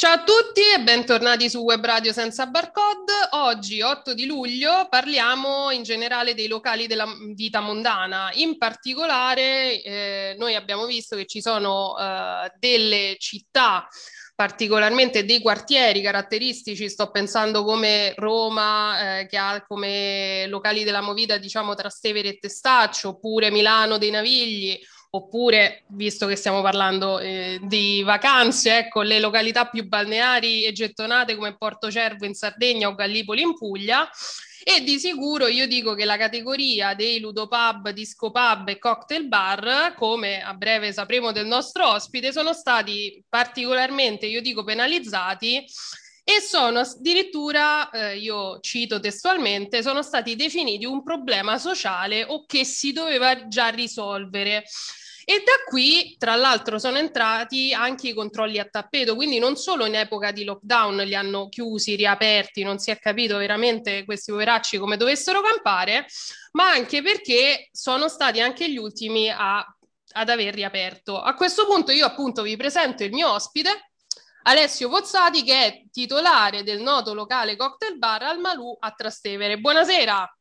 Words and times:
Ciao 0.00 0.12
a 0.12 0.22
tutti 0.22 0.60
e 0.60 0.80
bentornati 0.80 1.50
su 1.50 1.58
Web 1.58 1.84
Radio 1.84 2.12
senza 2.12 2.46
barcode. 2.46 3.12
Oggi, 3.30 3.82
8 3.82 4.14
di 4.14 4.26
luglio, 4.26 4.86
parliamo 4.88 5.72
in 5.72 5.82
generale 5.82 6.34
dei 6.34 6.46
locali 6.46 6.86
della 6.86 7.04
vita 7.34 7.58
mondana. 7.58 8.30
In 8.34 8.58
particolare, 8.58 9.82
eh, 9.82 10.36
noi 10.38 10.54
abbiamo 10.54 10.86
visto 10.86 11.16
che 11.16 11.26
ci 11.26 11.40
sono 11.40 11.98
eh, 11.98 12.52
delle 12.60 13.16
città 13.18 13.88
particolarmente 14.36 15.24
dei 15.24 15.40
quartieri 15.40 16.00
caratteristici, 16.00 16.88
sto 16.88 17.10
pensando 17.10 17.64
come 17.64 18.14
Roma, 18.14 19.18
eh, 19.18 19.26
che 19.26 19.36
ha 19.36 19.64
come 19.66 20.46
locali 20.46 20.84
della 20.84 21.00
movida, 21.00 21.38
diciamo, 21.38 21.74
Trastevere 21.74 22.28
e 22.28 22.38
Testaccio, 22.38 23.08
oppure 23.08 23.50
Milano 23.50 23.98
dei 23.98 24.10
Navigli, 24.10 24.78
oppure, 25.10 25.84
visto 25.88 26.26
che 26.26 26.36
stiamo 26.36 26.60
parlando 26.60 27.18
eh, 27.18 27.58
di 27.62 28.02
vacanze, 28.02 28.78
ecco, 28.78 29.02
le 29.02 29.20
località 29.20 29.66
più 29.66 29.86
balneari 29.86 30.64
e 30.64 30.72
gettonate 30.72 31.34
come 31.34 31.56
Porto 31.56 31.90
Cervo 31.90 32.26
in 32.26 32.34
Sardegna 32.34 32.88
o 32.88 32.94
Gallipoli 32.94 33.42
in 33.42 33.56
Puglia. 33.56 34.08
E 34.64 34.82
di 34.82 34.98
sicuro 34.98 35.46
io 35.46 35.66
dico 35.66 35.94
che 35.94 36.04
la 36.04 36.18
categoria 36.18 36.92
dei 36.92 37.20
ludopub, 37.20 37.88
disco 37.90 38.30
pub 38.30 38.68
e 38.68 38.78
cocktail 38.78 39.26
bar, 39.26 39.94
come 39.96 40.42
a 40.42 40.52
breve 40.52 40.92
sapremo 40.92 41.32
del 41.32 41.46
nostro 41.46 41.88
ospite, 41.88 42.32
sono 42.32 42.52
stati 42.52 43.24
particolarmente, 43.28 44.26
io 44.26 44.42
dico, 44.42 44.64
penalizzati 44.64 45.64
e 46.28 46.42
sono 46.42 46.80
addirittura, 46.80 47.88
eh, 47.88 48.18
io 48.18 48.60
cito 48.60 49.00
testualmente, 49.00 49.80
sono 49.80 50.02
stati 50.02 50.36
definiti 50.36 50.84
un 50.84 51.02
problema 51.02 51.56
sociale 51.56 52.22
o 52.22 52.44
che 52.44 52.66
si 52.66 52.92
doveva 52.92 53.48
già 53.48 53.68
risolvere. 53.68 54.62
E 55.24 55.42
da 55.42 55.54
qui, 55.66 56.16
tra 56.18 56.34
l'altro, 56.34 56.78
sono 56.78 56.98
entrati 56.98 57.72
anche 57.72 58.08
i 58.08 58.12
controlli 58.12 58.58
a 58.58 58.68
tappeto, 58.70 59.14
quindi 59.14 59.38
non 59.38 59.56
solo 59.56 59.86
in 59.86 59.94
epoca 59.94 60.30
di 60.30 60.44
lockdown 60.44 60.96
li 60.96 61.14
hanno 61.14 61.48
chiusi, 61.48 61.94
riaperti, 61.94 62.62
non 62.62 62.78
si 62.78 62.90
è 62.90 62.98
capito 62.98 63.38
veramente 63.38 64.04
questi 64.04 64.30
poveracci 64.30 64.76
come 64.76 64.98
dovessero 64.98 65.40
campare, 65.40 66.04
ma 66.52 66.68
anche 66.68 67.00
perché 67.00 67.70
sono 67.72 68.06
stati 68.08 68.42
anche 68.42 68.70
gli 68.70 68.76
ultimi 68.76 69.30
a, 69.30 69.64
ad 70.12 70.28
aver 70.28 70.52
riaperto. 70.52 71.18
A 71.18 71.32
questo 71.32 71.64
punto 71.64 71.90
io 71.90 72.04
appunto 72.04 72.42
vi 72.42 72.56
presento 72.58 73.02
il 73.02 73.12
mio 73.12 73.32
ospite, 73.32 73.88
Alessio 74.48 74.88
Pozzati, 74.88 75.42
che 75.42 75.66
è 75.66 75.82
titolare 75.90 76.62
del 76.62 76.80
noto 76.80 77.12
locale 77.12 77.54
cocktail 77.54 77.98
bar 77.98 78.22
al 78.22 78.38
Malù 78.38 78.74
a 78.80 78.92
Trastevere. 78.92 79.58
Buonasera. 79.58 80.38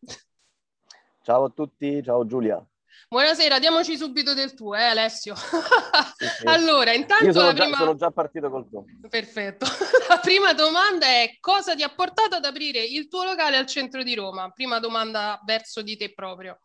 Ciao 1.21 1.43
a 1.43 1.49
tutti, 1.49 2.01
ciao 2.01 2.25
Giulia. 2.25 2.65
Buonasera, 3.09 3.59
diamoci 3.59 3.97
subito 3.97 4.33
del 4.33 4.53
tuo, 4.53 4.75
eh 4.75 4.83
Alessio. 4.83 5.35
Sì, 5.35 6.25
sì. 6.39 6.47
allora, 6.47 6.93
intanto 6.93 7.25
Io 7.25 7.33
sono, 7.33 7.51
già, 7.51 7.63
prima... 7.63 7.77
sono 7.79 7.95
già 7.95 8.09
partito 8.11 8.49
col 8.49 8.69
tuo. 8.69 8.85
Perfetto. 9.09 9.65
la 10.07 10.19
prima 10.19 10.53
domanda 10.53 11.05
è 11.05 11.35
cosa 11.41 11.75
ti 11.75 11.83
ha 11.83 11.89
portato 11.93 12.35
ad 12.35 12.45
aprire 12.45 12.81
il 12.81 13.09
tuo 13.09 13.25
locale 13.25 13.57
al 13.57 13.65
centro 13.65 14.03
di 14.03 14.15
Roma? 14.15 14.49
Prima 14.51 14.79
domanda 14.79 15.37
verso 15.45 15.81
di 15.81 15.97
te 15.97 16.13
proprio. 16.13 16.57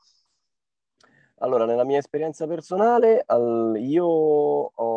Allora, 1.43 1.65
nella 1.65 1.83
mia 1.83 1.99
esperienza 1.99 2.47
personale, 2.47 3.25
io 3.81 4.05
ho 4.05 4.92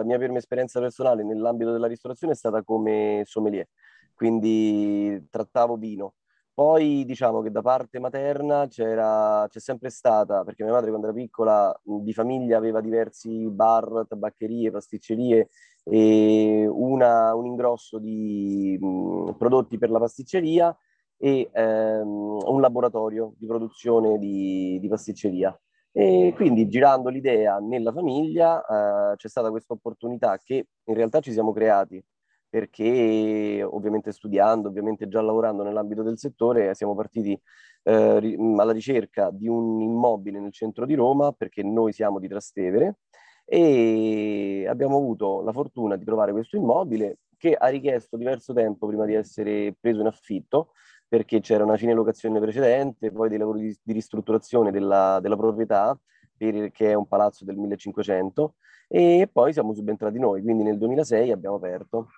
la 0.00 0.06
mia 0.06 0.18
prima 0.18 0.38
esperienza 0.38 0.80
personale 0.80 1.24
nell'ambito 1.24 1.72
della 1.72 1.86
ristorazione 1.86 2.32
è 2.32 2.36
stata 2.36 2.62
come 2.62 3.22
sommelier, 3.24 3.68
quindi 4.14 5.26
trattavo 5.30 5.76
vino 5.76 6.14
poi 6.60 7.06
diciamo 7.06 7.40
che 7.40 7.50
da 7.50 7.62
parte 7.62 7.98
materna 7.98 8.66
c'era, 8.68 9.46
c'è 9.48 9.58
sempre 9.58 9.88
stata, 9.88 10.44
perché 10.44 10.62
mia 10.62 10.72
madre 10.72 10.90
quando 10.90 11.06
era 11.08 11.16
piccola 11.16 11.74
di 11.82 12.12
famiglia 12.12 12.58
aveva 12.58 12.82
diversi 12.82 13.48
bar, 13.48 14.04
tabaccherie, 14.06 14.70
pasticcerie 14.70 15.48
e 15.84 16.66
una, 16.70 17.34
un 17.34 17.46
ingrosso 17.46 17.98
di 17.98 18.76
mh, 18.78 19.36
prodotti 19.38 19.78
per 19.78 19.88
la 19.90 20.00
pasticceria 20.00 20.76
e 21.16 21.48
ehm, 21.50 22.40
un 22.44 22.60
laboratorio 22.60 23.32
di 23.38 23.46
produzione 23.46 24.18
di, 24.18 24.78
di, 24.80 24.88
pasticceria. 24.88 25.58
E 25.92 26.32
quindi 26.36 26.68
girando 26.68 27.08
l'idea 27.08 27.58
nella 27.58 27.92
famiglia 27.92 29.12
eh, 29.12 29.16
c'è 29.16 29.28
stata 29.28 29.50
questa 29.50 29.72
opportunità 29.74 30.38
che 30.42 30.66
in 30.84 30.94
realtà 30.94 31.20
ci 31.20 31.32
siamo 31.32 31.52
creati 31.52 32.02
perché 32.48 33.62
ovviamente 33.62 34.10
studiando, 34.12 34.68
ovviamente 34.68 35.06
già 35.08 35.20
lavorando 35.22 35.62
nell'ambito 35.62 36.02
del 36.02 36.18
settore, 36.18 36.74
siamo 36.74 36.96
partiti 36.96 37.40
eh, 37.84 38.36
alla 38.58 38.72
ricerca 38.72 39.30
di 39.30 39.46
un 39.46 39.80
immobile 39.80 40.40
nel 40.40 40.52
centro 40.52 40.84
di 40.84 40.94
Roma, 40.94 41.30
perché 41.32 41.62
noi 41.62 41.92
siamo 41.92 42.18
di 42.18 42.26
Trastevere, 42.26 42.98
e 43.44 44.66
abbiamo 44.68 44.96
avuto 44.96 45.42
la 45.42 45.52
fortuna 45.52 45.96
di 45.96 46.04
trovare 46.04 46.32
questo 46.32 46.56
immobile 46.56 47.18
che 47.36 47.54
ha 47.54 47.68
richiesto 47.68 48.16
diverso 48.16 48.52
tempo 48.52 48.86
prima 48.86 49.06
di 49.06 49.14
essere 49.14 49.74
preso 49.78 50.00
in 50.00 50.06
affitto, 50.06 50.72
perché 51.10 51.40
c'era 51.40 51.64
una 51.64 51.76
cinelocazione 51.76 52.38
precedente, 52.38 53.10
poi 53.10 53.28
dei 53.28 53.36
lavori 53.36 53.62
di, 53.62 53.76
di 53.82 53.92
ristrutturazione 53.92 54.70
della, 54.70 55.18
della 55.20 55.36
proprietà, 55.36 55.98
per, 56.36 56.70
che 56.70 56.92
è 56.92 56.94
un 56.94 57.08
palazzo 57.08 57.44
del 57.44 57.56
1500, 57.56 58.54
e 58.86 59.28
poi 59.30 59.52
siamo 59.52 59.74
subentrati 59.74 60.20
noi, 60.20 60.40
quindi 60.40 60.62
nel 60.62 60.78
2006 60.78 61.32
abbiamo 61.32 61.56
aperto. 61.56 62.10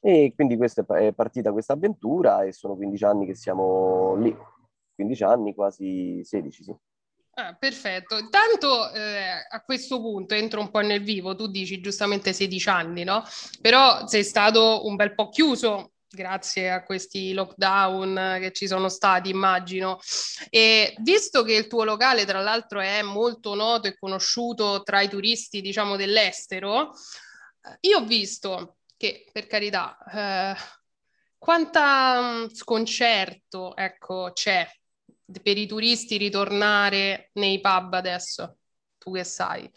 E 0.00 0.32
quindi 0.34 0.56
questa 0.56 0.84
è 0.98 1.12
partita 1.12 1.52
questa 1.52 1.74
avventura 1.74 2.42
e 2.42 2.50
sono 2.50 2.74
15 2.74 3.04
anni 3.04 3.26
che 3.26 3.36
siamo 3.36 4.16
lì, 4.16 4.36
15 4.96 5.22
anni, 5.22 5.54
quasi 5.54 6.20
16, 6.24 6.64
sì. 6.64 6.74
Ah, 7.34 7.54
perfetto. 7.54 8.18
Intanto 8.18 8.90
eh, 8.92 9.46
a 9.48 9.62
questo 9.64 10.00
punto 10.00 10.34
entro 10.34 10.60
un 10.60 10.70
po' 10.70 10.80
nel 10.80 11.04
vivo, 11.04 11.36
tu 11.36 11.46
dici 11.46 11.80
giustamente 11.80 12.32
16 12.32 12.68
anni, 12.68 13.04
no? 13.04 13.22
Però 13.60 14.04
sei 14.08 14.24
stato 14.24 14.84
un 14.84 14.96
bel 14.96 15.14
po' 15.14 15.28
chiuso 15.28 15.91
grazie 16.12 16.70
a 16.70 16.82
questi 16.82 17.32
lockdown 17.32 18.36
che 18.40 18.52
ci 18.52 18.66
sono 18.66 18.88
stati, 18.88 19.30
immagino. 19.30 19.98
E 20.50 20.94
visto 21.00 21.42
che 21.42 21.54
il 21.54 21.66
tuo 21.66 21.84
locale, 21.84 22.24
tra 22.24 22.40
l'altro, 22.40 22.80
è 22.80 23.02
molto 23.02 23.54
noto 23.54 23.88
e 23.88 23.96
conosciuto 23.98 24.82
tra 24.82 25.00
i 25.00 25.08
turisti, 25.08 25.60
diciamo, 25.60 25.96
dell'estero, 25.96 26.92
io 27.80 27.98
ho 27.98 28.04
visto 28.04 28.78
che 28.96 29.28
per 29.32 29.46
carità, 29.46 29.98
eh, 30.12 30.56
quanta 31.38 32.46
sconcerto 32.52 33.74
ecco, 33.76 34.30
c'è 34.32 34.68
per 35.42 35.56
i 35.58 35.66
turisti 35.66 36.16
ritornare 36.16 37.30
nei 37.34 37.60
pub 37.60 37.94
adesso? 37.94 38.58
Tu 38.98 39.12
che 39.12 39.24
sai? 39.24 39.68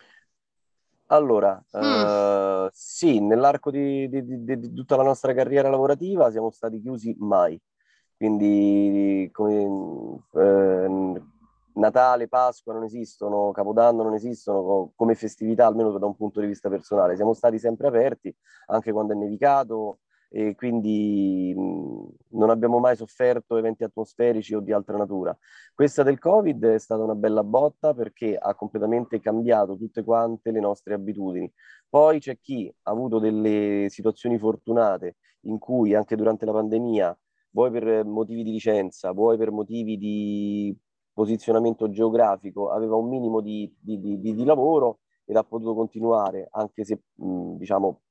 Allora, 1.07 1.63
mm. 1.77 2.65
uh, 2.65 2.69
sì, 2.71 3.19
nell'arco 3.19 3.69
di, 3.69 4.09
di, 4.09 4.25
di, 4.25 4.43
di, 4.43 4.73
tutta 4.73 4.95
la 4.95 5.03
nostra 5.03 5.33
carriera 5.33 5.69
lavorativa 5.69 6.31
siamo 6.31 6.49
stati 6.49 6.81
chiusi 6.81 7.15
mai. 7.19 7.59
Quindi, 8.17 9.29
come, 9.31 10.23
eh, 10.33 11.21
Natale, 11.73 12.27
Pasqua 12.27 12.73
non 12.73 12.83
esistono, 12.83 13.51
Capodanno 13.51 14.03
non 14.03 14.13
esistono 14.13 14.93
come 14.95 15.15
festività, 15.15 15.65
almeno 15.65 15.97
da 15.97 16.05
un 16.05 16.15
punto 16.15 16.39
di 16.39 16.47
vista 16.47 16.69
personale. 16.69 17.15
Siamo 17.15 17.33
stati 17.33 17.59
sempre 17.59 17.87
aperti, 17.87 18.33
anche 18.67 18.91
quando 18.91 19.13
è 19.13 19.15
nevicato, 19.15 19.99
e 20.37 20.53
quindi 20.53 21.53
mh, 21.55 22.37
non 22.37 22.49
abbiamo 22.49 22.79
mai 22.79 22.97
sofferto 22.97 23.55
eventi 23.55 23.85
atmosferici 23.85 24.53
o 24.53 24.59
di 24.59 24.73
altra 24.73 24.97
natura. 24.97 25.35
Questa 25.73 26.03
del 26.03 26.19
Covid 26.19 26.65
è 26.65 26.77
stata 26.77 27.03
una 27.03 27.15
bella 27.15 27.41
botta 27.41 27.93
perché 27.93 28.35
ha 28.35 28.53
completamente 28.53 29.21
cambiato 29.21 29.77
tutte 29.77 30.03
quante 30.03 30.51
le 30.51 30.59
nostre 30.59 30.93
abitudini. 30.93 31.49
Poi 31.87 32.19
c'è 32.19 32.37
chi 32.41 32.69
ha 32.83 32.91
avuto 32.91 33.19
delle 33.19 33.85
situazioni 33.87 34.37
fortunate 34.37 35.15
in 35.43 35.57
cui 35.57 35.93
anche 35.95 36.17
durante 36.17 36.43
la 36.45 36.51
pandemia, 36.51 37.17
vuoi 37.51 37.71
per 37.71 38.03
motivi 38.03 38.43
di 38.43 38.51
licenza, 38.51 39.13
vuoi 39.13 39.37
per 39.37 39.51
motivi 39.51 39.97
di 39.97 40.77
posizionamento 41.13 41.89
geografico, 41.89 42.71
aveva 42.71 42.97
un 42.97 43.07
minimo 43.07 43.39
di, 43.39 43.73
di, 43.79 44.01
di, 44.01 44.19
di 44.19 44.43
lavoro 44.43 44.99
ed 45.23 45.37
ha 45.37 45.43
potuto 45.45 45.73
continuare, 45.73 46.49
anche 46.51 46.83
se 46.83 47.03
mh, 47.13 47.55
diciamo 47.55 48.01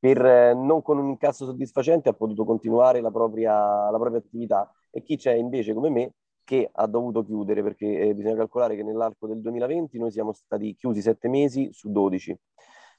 per 0.00 0.56
non 0.56 0.80
con 0.82 0.98
un 0.98 1.08
incasso 1.08 1.44
soddisfacente 1.44 2.08
ha 2.08 2.14
potuto 2.14 2.44
continuare 2.46 3.02
la 3.02 3.10
propria, 3.10 3.90
la 3.90 3.98
propria 3.98 4.18
attività. 4.18 4.72
E 4.90 5.02
chi 5.02 5.16
c'è 5.16 5.34
invece 5.34 5.74
come 5.74 5.90
me 5.90 6.14
che 6.42 6.70
ha 6.72 6.86
dovuto 6.86 7.22
chiudere? 7.22 7.62
Perché 7.62 8.00
eh, 8.00 8.14
bisogna 8.14 8.36
calcolare 8.36 8.76
che 8.76 8.82
nell'arco 8.82 9.26
del 9.26 9.40
2020 9.42 9.98
noi 9.98 10.10
siamo 10.10 10.32
stati 10.32 10.74
chiusi 10.74 11.02
sette 11.02 11.28
mesi 11.28 11.68
su 11.72 11.92
12 11.92 12.36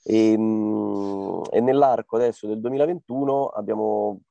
e, 0.03 0.38
mh, 0.38 1.42
e 1.51 1.59
nell'arco 1.59 2.15
adesso 2.18 2.48
del 2.48 2.59
2021 2.59 3.47
abbiamo, 3.47 4.21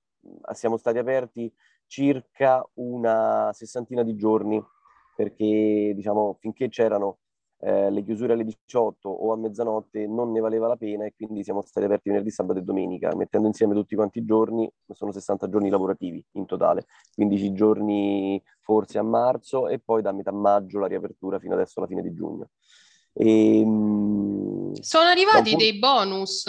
siamo 0.53 0.77
stati 0.77 0.99
aperti 0.99 1.53
circa 1.87 2.65
una 2.75 3.51
sessantina 3.53 4.05
di 4.05 4.15
giorni 4.15 4.63
perché 5.17 5.93
diciamo 5.95 6.37
finché 6.41 6.69
c'erano 6.69 7.19
eh, 7.63 7.91
le 7.91 8.03
chiusure 8.03 8.33
alle 8.33 8.45
18 8.45 9.09
o 9.09 9.33
a 9.33 9.37
mezzanotte 9.37 10.07
non 10.07 10.33
ne 10.33 10.41
valeva 10.41 10.67
la 10.67 10.77
pena 10.77 11.05
e 11.05 11.13
quindi 11.15 11.45
siamo 11.45 11.63
stati 11.63 11.85
aperti 11.85 12.09
venerdì, 12.09 12.31
sabato 12.31 12.59
e 12.59 12.63
domenica, 12.63 13.15
mettendo 13.15 13.47
insieme 13.47 13.75
tutti 13.75 13.95
quanti 13.95 14.21
i 14.21 14.25
giorni, 14.25 14.71
sono 14.93 15.13
60 15.13 15.49
giorni 15.49 15.69
lavorativi 15.69 16.25
in 16.33 16.47
totale, 16.47 16.87
15 17.15 17.53
giorni 17.53 18.43
forse 18.61 18.99
a 18.99 19.03
marzo 19.03 19.69
e 19.69 19.79
poi 19.79 20.01
da 20.01 20.13
metà 20.13 20.33
maggio 20.33 20.79
la 20.79 20.87
riapertura 20.87 21.39
fino 21.39 21.55
adesso 21.55 21.81
alla 21.81 21.89
fine 21.89 22.03
di 22.03 22.15
giugno. 22.15 22.49
E, 23.13 23.61
ehm, 23.61 24.73
sono 24.81 25.09
arrivati 25.09 25.55
dei 25.55 25.79
bonus? 25.79 26.47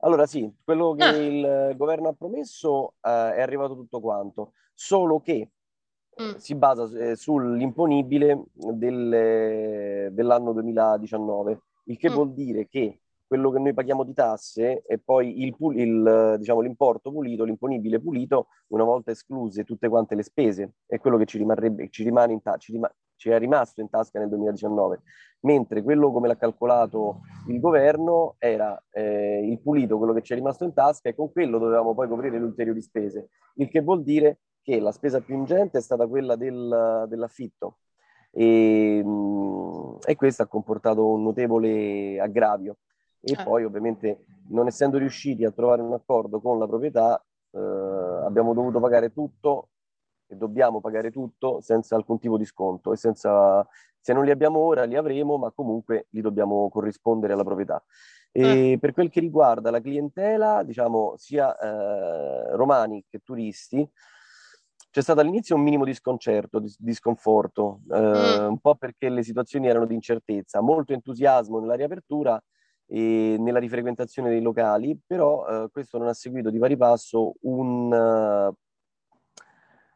Allora 0.00 0.26
sì, 0.26 0.50
quello 0.64 0.94
che 0.94 1.04
ah. 1.04 1.16
il 1.16 1.74
governo 1.76 2.08
ha 2.08 2.14
promesso 2.14 2.94
eh, 3.02 3.34
è 3.34 3.40
arrivato 3.40 3.74
tutto 3.74 4.00
quanto, 4.00 4.52
solo 4.72 5.20
che 5.20 5.50
mm. 6.20 6.36
si 6.36 6.54
basa 6.54 6.88
eh, 6.98 7.16
sull'imponibile 7.16 8.44
del, 8.52 10.10
dell'anno 10.12 10.52
2019, 10.52 11.60
il 11.84 11.96
che 11.96 12.10
mm. 12.10 12.14
vuol 12.14 12.32
dire 12.32 12.68
che 12.68 13.00
quello 13.28 13.50
che 13.50 13.58
noi 13.58 13.74
paghiamo 13.74 14.04
di 14.04 14.14
tasse 14.14 14.82
e 14.86 14.98
poi 14.98 15.42
il, 15.42 15.54
il, 15.74 16.36
diciamo, 16.38 16.60
l'importo 16.60 17.12
pulito, 17.12 17.44
l'imponibile 17.44 18.00
pulito, 18.00 18.46
una 18.68 18.84
volta 18.84 19.10
escluse 19.10 19.64
tutte 19.64 19.88
quante 19.88 20.14
le 20.14 20.22
spese, 20.22 20.72
è 20.86 20.98
quello 20.98 21.18
che 21.18 21.26
ci, 21.26 21.36
rimarrebbe, 21.36 21.90
ci, 21.90 22.02
rimane 22.04 22.32
in 22.32 22.40
ta- 22.40 22.56
ci, 22.56 22.72
rima- 22.72 22.90
ci 23.16 23.28
è 23.28 23.38
rimasto 23.38 23.82
in 23.82 23.90
tasca 23.90 24.18
nel 24.18 24.30
2019, 24.30 25.02
mentre 25.40 25.82
quello 25.82 26.10
come 26.10 26.26
l'ha 26.26 26.38
calcolato 26.38 27.20
il 27.48 27.60
governo 27.60 28.36
era 28.38 28.82
eh, 28.92 29.46
il 29.46 29.60
pulito, 29.60 29.98
quello 29.98 30.14
che 30.14 30.22
ci 30.22 30.32
è 30.32 30.36
rimasto 30.36 30.64
in 30.64 30.72
tasca 30.72 31.10
e 31.10 31.14
con 31.14 31.30
quello 31.30 31.58
dovevamo 31.58 31.94
poi 31.94 32.08
coprire 32.08 32.38
le 32.38 32.44
ulteriori 32.46 32.80
spese, 32.80 33.28
il 33.56 33.68
che 33.68 33.82
vuol 33.82 34.02
dire 34.02 34.38
che 34.68 34.80
la 34.80 34.92
spesa 34.92 35.22
più 35.22 35.34
ingente 35.34 35.78
è 35.78 35.80
stata 35.80 36.06
quella 36.06 36.36
del, 36.36 37.06
dell'affitto 37.08 37.78
e, 38.30 39.00
mm, 39.02 39.94
e, 40.04 40.14
questo 40.14 40.42
ha 40.42 40.46
comportato 40.46 41.06
un 41.06 41.22
notevole 41.22 42.20
aggravio 42.20 42.76
e 43.18 43.34
ah. 43.34 43.44
poi 43.44 43.64
ovviamente 43.64 44.26
non 44.50 44.66
essendo 44.66 44.98
riusciti 44.98 45.46
a 45.46 45.52
trovare 45.52 45.80
un 45.80 45.94
accordo 45.94 46.42
con 46.42 46.58
la 46.58 46.66
proprietà 46.66 47.18
eh, 47.50 47.58
abbiamo 47.58 48.52
dovuto 48.52 48.78
pagare 48.78 49.10
tutto 49.10 49.70
e 50.26 50.36
dobbiamo 50.36 50.82
pagare 50.82 51.10
tutto 51.10 51.62
senza 51.62 51.96
alcun 51.96 52.18
tipo 52.18 52.36
di 52.36 52.44
sconto 52.44 52.92
e 52.92 52.98
senza, 52.98 53.66
se 53.98 54.12
non 54.12 54.26
li 54.26 54.30
abbiamo 54.30 54.58
ora 54.58 54.84
li 54.84 54.96
avremo 54.96 55.38
ma 55.38 55.50
comunque 55.50 56.08
li 56.10 56.20
dobbiamo 56.20 56.68
corrispondere 56.68 57.32
alla 57.32 57.44
proprietà. 57.44 57.82
E 58.30 58.74
ah. 58.74 58.78
per 58.78 58.92
quel 58.92 59.08
che 59.08 59.20
riguarda 59.20 59.70
la 59.70 59.80
clientela, 59.80 60.62
diciamo 60.62 61.14
sia 61.16 61.56
eh, 61.56 62.54
romani 62.54 63.02
che 63.08 63.20
turisti, 63.20 63.90
c'è 64.98 65.04
stato 65.04 65.20
all'inizio 65.20 65.54
un 65.54 65.62
minimo 65.62 65.84
di 65.84 65.94
sconcerto, 65.94 66.58
di, 66.58 66.74
di 66.76 66.92
sconforto, 66.92 67.82
eh, 67.88 68.40
mm. 68.40 68.48
un 68.48 68.58
po' 68.58 68.74
perché 68.74 69.08
le 69.08 69.22
situazioni 69.22 69.68
erano 69.68 69.86
di 69.86 69.94
incertezza, 69.94 70.60
molto 70.60 70.92
entusiasmo 70.92 71.60
nella 71.60 71.76
riapertura 71.76 72.42
e 72.84 73.36
nella 73.38 73.60
rifrequentazione 73.60 74.28
dei 74.28 74.42
locali, 74.42 74.98
però 75.06 75.46
eh, 75.46 75.68
questo 75.70 75.98
non 75.98 76.08
ha 76.08 76.14
seguito 76.14 76.50
di 76.50 76.58
pari 76.58 76.76
passo 76.76 77.34
un, 77.42 78.52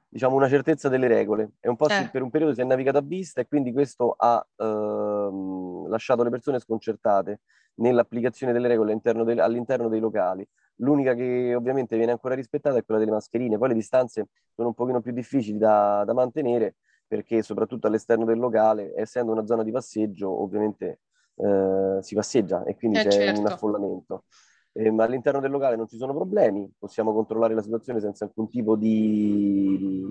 diciamo 0.07 0.37
una 0.37 0.49
certezza 0.49 0.89
delle 0.89 1.09
regole. 1.09 1.55
È 1.59 1.67
un 1.67 1.75
po' 1.75 1.89
eh. 1.89 2.09
per 2.13 2.23
un 2.23 2.31
periodo 2.31 2.55
si 2.55 2.61
è 2.61 2.65
navigato 2.65 2.99
a 2.99 3.03
vista 3.03 3.41
e 3.41 3.49
quindi 3.49 3.73
questo 3.73 4.15
ha 4.17 4.47
uh, 4.57 5.89
lasciato 5.89 6.23
le 6.23 6.31
persone 6.31 6.61
sconcertate 6.61 7.41
nell'applicazione 7.77 8.53
delle 8.53 8.69
regole 8.69 8.91
all'interno, 8.91 9.25
de- 9.25 9.41
all'interno 9.41 9.89
dei 9.89 9.99
locali. 9.99 10.47
L'unica 10.77 11.15
che 11.15 11.55
ovviamente 11.55 11.97
viene 11.97 12.13
ancora 12.13 12.35
rispettata 12.35 12.77
è 12.79 12.85
quella 12.85 13.01
delle 13.01 13.13
mascherine, 13.13 13.59
poi 13.59 13.69
le 13.69 13.75
distanze 13.75 14.29
sono 14.55 14.69
un 14.69 14.75
pochino 14.75 15.01
più 15.01 15.13
difficili 15.13 15.59
da, 15.59 16.03
da 16.05 16.13
mantenere 16.13 16.77
perché 17.13 17.43
soprattutto 17.43 17.87
all'esterno 17.87 18.25
del 18.25 18.39
locale, 18.39 18.95
essendo 18.97 19.33
una 19.33 19.45
zona 19.45 19.63
di 19.63 19.71
passeggio, 19.71 20.43
ovviamente 20.43 21.01
eh, 21.35 21.99
si 22.01 22.15
passeggia 22.15 22.65
e 22.65 22.75
quindi 22.75 23.01
eh, 23.01 23.03
c'è 23.03 23.11
certo. 23.11 23.41
un 23.41 23.47
affollamento. 23.49 24.25
Eh, 24.73 24.91
ma 24.91 25.05
all'interno 25.05 25.39
del 25.41 25.51
locale 25.51 25.77
non 25.77 25.87
ci 25.87 25.99
sono 25.99 26.15
problemi, 26.15 26.71
possiamo 26.79 27.13
controllare 27.13 27.53
la 27.53 27.61
situazione 27.61 28.01
senza 28.01 28.25
alcun 28.25 28.49
tipo 28.49 28.77
di, 28.77 30.07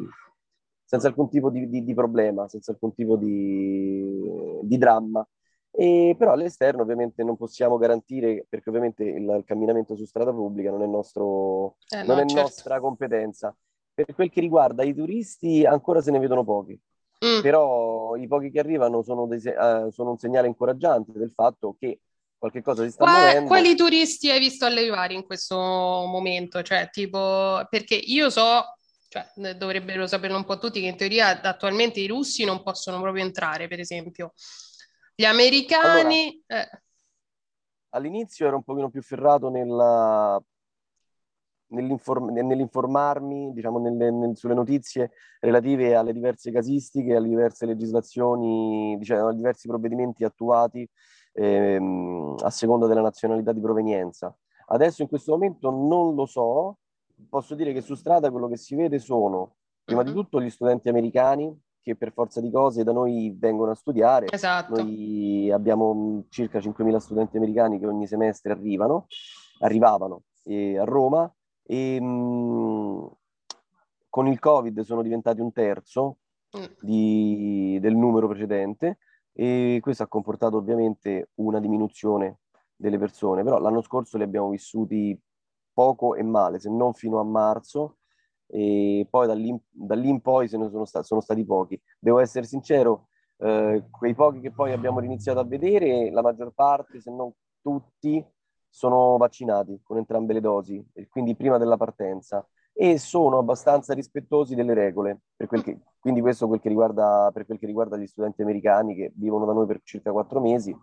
senza 0.84 1.08
alcun 1.08 1.30
tipo 1.30 1.50
di, 1.50 1.68
di, 1.68 1.84
di 1.84 1.94
problema, 1.96 2.48
senza 2.48 2.72
alcun 2.72 2.94
tipo 2.94 3.16
di, 3.16 4.78
dramma. 4.78 5.28
E 5.74 6.16
però 6.18 6.34
all'esterno 6.34 6.82
ovviamente 6.82 7.24
non 7.24 7.38
possiamo 7.38 7.78
garantire, 7.78 8.46
perché 8.48 8.70
ovviamente 8.70 9.04
il, 9.04 9.24
il 9.24 9.44
camminamento 9.46 9.96
su 9.96 10.06
strada 10.06 10.32
pubblica 10.32 10.70
non 10.70 10.84
è, 10.84 10.86
nostro, 10.86 11.78
eh, 11.90 12.04
non 12.04 12.18
no, 12.18 12.22
è 12.22 12.26
certo. 12.26 12.42
nostra 12.42 12.80
competenza. 12.80 13.56
Per 13.94 14.14
quel 14.14 14.30
che 14.30 14.42
riguarda 14.42 14.84
i 14.84 14.94
turisti, 14.94 15.66
ancora 15.66 16.02
se 16.02 16.12
ne 16.12 16.20
vedono 16.20 16.44
pochi. 16.44 16.80
Mm. 17.26 17.42
Però 17.42 18.16
i 18.16 18.28
pochi 18.28 18.52
che 18.52 18.60
arrivano 18.60 19.04
sono, 19.04 19.28
dei, 19.28 19.38
uh, 19.38 19.92
sono, 19.92 20.12
un 20.12 20.18
segnale 20.18 20.48
incoraggiante 20.48 21.12
del 21.14 21.32
fatto 21.32 21.76
che 21.80 22.00
qualche 22.38 22.64
cosa 22.64 22.84
si 22.84 22.90
sta 22.90 23.04
Qua, 23.04 23.14
muovendo. 23.14 23.48
Quali 23.48 23.76
turisti 23.76 24.32
hai 24.32 24.40
visto 24.40 24.66
arrivare 24.66 25.14
in 25.14 25.24
questo 25.24 25.56
momento? 25.56 26.64
Cioè, 26.64 26.90
tipo, 26.92 27.66
perché 27.70 27.94
io 27.94 28.32
so, 28.32 28.64
cioè, 29.08 29.56
dovrebbero 29.56 30.08
saperlo 30.08 30.38
un 30.38 30.46
po' 30.46 30.58
tutti, 30.58 30.82
che 30.82 30.88
in 30.88 30.98
teoria 30.98 31.40
attualmente 31.42 32.00
i 32.00 32.08
russi 32.08 32.44
non 32.44 32.64
possono 32.64 33.00
proprio 33.00 33.24
entrare, 33.24 33.68
per 33.68 33.80
esempio. 33.80 34.34
Gli 35.16 35.26
americani... 35.26 36.44
Allora, 36.48 36.70
eh. 36.72 36.82
All'inizio 37.94 38.48
ero 38.48 38.56
un 38.56 38.64
pochino 38.64 38.90
più 38.90 39.02
ferrato 39.02 39.50
nella, 39.50 40.42
nell'inform- 41.72 42.32
nell'informarmi 42.32 43.52
diciamo, 43.54 43.80
nelle, 43.80 44.12
nel, 44.12 44.38
sulle 44.38 44.54
notizie 44.54 45.12
relative 45.40 45.96
alle 45.96 46.14
diverse 46.14 46.52
casistiche, 46.52 47.16
alle 47.16 47.28
diverse 47.28 47.66
legislazioni, 47.66 48.96
diciamo, 48.98 49.28
ai 49.28 49.36
diversi 49.36 49.68
provvedimenti 49.68 50.24
attuati 50.24 50.88
ehm, 51.34 52.36
a 52.40 52.50
seconda 52.50 52.88
della 52.88 53.02
nazionalità 53.02 53.52
di 53.52 53.62
provenienza. 53.62 54.36
Adesso 54.68 55.02
in 55.02 55.08
questo 55.08 55.32
momento 55.32 55.70
non 55.70 56.16
lo 56.16 56.26
so, 56.26 56.78
posso 57.30 57.56
dire 57.56 57.74
che 57.74 57.82
su 57.82 57.96
strada 57.96 58.32
quello 58.32 58.48
che 58.48 58.58
si 58.58 58.76
vede 58.76 59.00
sono 59.00 59.56
prima 59.84 60.04
di 60.04 60.12
mm-hmm. 60.12 60.20
tutto 60.20 60.42
gli 60.42 60.50
studenti 60.50 60.90
americani 60.90 61.54
che 61.82 61.96
per 61.96 62.14
forza 62.14 62.40
di 62.40 62.52
cose 62.52 62.84
da 62.84 62.92
noi 62.92 63.36
vengono 63.38 63.72
a 63.72 63.76
studiare. 63.76 64.28
Esatto. 64.30 64.76
Noi 64.76 65.52
abbiamo 65.52 66.26
circa 66.30 66.60
5.000 66.60 66.98
studenti 66.98 67.38
americani 67.38 67.80
che 67.80 67.88
ogni 67.88 68.08
semestre 68.08 68.52
arrivano, 68.52 69.08
arrivavano 69.60 70.24
eh, 70.46 70.78
a 70.78 70.84
Roma 70.84 71.32
e 71.64 72.00
mh, 72.00 72.06
mm, 72.06 73.06
con 74.10 74.28
il 74.28 74.40
Covid 74.40 74.82
sono 74.82 75.02
diventati 75.02 75.42
un 75.42 75.52
terzo 75.52 76.18
mm. 76.58 76.64
di, 76.82 77.78
del 77.82 77.96
numero 77.96 78.28
precedente 78.28 79.00
e 79.34 79.80
questo 79.82 80.04
ha 80.04 80.08
comportato 80.08 80.58
ovviamente 80.58 81.30
una 81.36 81.60
diminuzione 81.60 82.40
delle 82.76 82.98
persone, 82.98 83.44
però 83.44 83.60
l'anno 83.60 83.82
scorso 83.82 84.18
li 84.18 84.24
abbiamo 84.24 84.50
vissuti 84.50 85.18
poco 85.74 86.16
e 86.16 86.24
male, 86.24 86.60
se 86.60 86.70
non 86.70 86.94
fino 86.94 87.20
a 87.20 87.24
marzo, 87.24 87.98
e 88.52 89.08
poi 89.10 89.28
da 89.28 89.34
lì, 89.34 90.10
in 90.10 90.22
poi 90.22 90.48
se 90.50 90.58
ne 90.58 90.70
sono, 90.70 90.86
sta- 90.86 91.04
sono, 91.04 91.22
stati 91.22 91.46
pochi. 91.46 91.82
Devo 91.98 92.20
essere 92.20 92.46
sincero, 92.46 93.08
eh, 93.38 93.86
quei 93.90 94.14
pochi 94.14 94.42
che 94.42 94.52
poi 94.52 94.74
abbiamo 94.74 95.02
iniziato 95.02 95.40
a 95.40 95.46
vedere, 95.46 96.12
la 96.12 96.22
maggior 96.22 96.52
parte, 96.54 97.00
se 97.00 97.12
non 97.12 97.32
tutti, 97.62 98.24
sono 98.70 99.18
vaccinati 99.18 99.80
con 99.84 99.98
entrambe 99.98 100.34
le 100.34 100.42
dosi, 100.42 100.86
quindi 101.10 101.36
prima 101.36 101.58
della 101.58 101.78
partenza, 101.78 102.46
e 102.74 102.98
sono 102.98 103.38
abbastanza 103.38 103.94
rispettosi 103.94 104.56
delle 104.56 104.74
regole, 104.74 105.22
che, 105.38 105.80
quindi 106.00 106.22
questo 106.22 106.48
quel 106.48 106.60
riguarda, 106.64 107.30
per 107.34 107.46
quel 107.46 107.60
che 107.60 107.66
riguarda 107.66 107.98
gli 107.98 108.08
studenti 108.08 108.42
americani 108.42 108.96
che 108.96 109.12
vivono 109.16 109.46
da 109.46 109.54
noi 109.54 109.66
per 109.66 109.82
circa 109.84 110.12
quattro 110.12 110.40
mesi, 110.40 110.76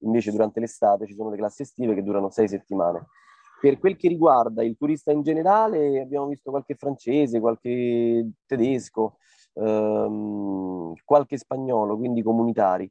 invece 0.00 0.30
durante 0.32 0.60
l'estate 0.60 1.06
ci 1.06 1.14
sono 1.14 1.30
le 1.30 1.36
classi 1.36 1.62
estive 1.62 1.94
che 1.94 2.02
durano 2.02 2.30
sei 2.30 2.48
settimane. 2.48 3.06
Per 3.60 3.78
quel 3.78 3.96
che 3.96 4.08
riguarda 4.08 4.62
il 4.62 4.76
turista 4.76 5.12
in 5.12 5.22
generale, 5.22 6.00
abbiamo 6.00 6.26
visto 6.26 6.50
qualche 6.50 6.74
francese, 6.74 7.40
qualche 7.40 8.30
tedesco, 8.46 9.16
ehm, 9.54 10.94
qualche 11.04 11.38
spagnolo, 11.38 11.96
quindi 11.96 12.22
comunitari. 12.22 12.90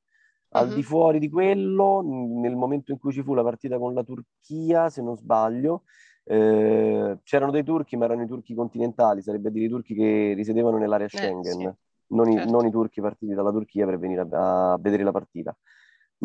Al 0.49 0.67
mm-hmm. 0.67 0.75
di 0.75 0.83
fuori 0.83 1.19
di 1.19 1.29
quello, 1.29 2.01
nel 2.03 2.55
momento 2.55 2.91
in 2.91 2.97
cui 2.97 3.11
ci 3.11 3.21
fu 3.21 3.33
la 3.33 3.43
partita 3.43 3.77
con 3.77 3.93
la 3.93 4.03
Turchia, 4.03 4.89
se 4.89 5.01
non 5.01 5.17
sbaglio, 5.17 5.83
eh, 6.23 7.19
c'erano 7.23 7.51
dei 7.51 7.63
turchi, 7.63 7.97
ma 7.97 8.05
erano 8.05 8.23
i 8.23 8.27
turchi 8.27 8.55
continentali, 8.55 9.21
sarebbe 9.21 9.49
a 9.49 9.51
dire 9.51 9.65
i 9.65 9.69
turchi 9.69 9.93
che 9.93 10.33
risiedevano 10.33 10.77
nell'area 10.77 11.07
Schengen, 11.07 11.61
eh, 11.61 11.63
sì. 11.63 11.69
non, 12.07 12.31
certo. 12.31 12.47
i, 12.47 12.51
non, 12.51 12.65
i, 12.65 12.71
turchi 12.71 13.01
partiti 13.01 13.33
dalla 13.33 13.51
Turchia 13.51 13.85
per 13.85 13.99
venire 13.99 14.27
a, 14.31 14.73
a 14.73 14.77
vedere 14.79 15.03
la 15.03 15.11
partita. 15.11 15.55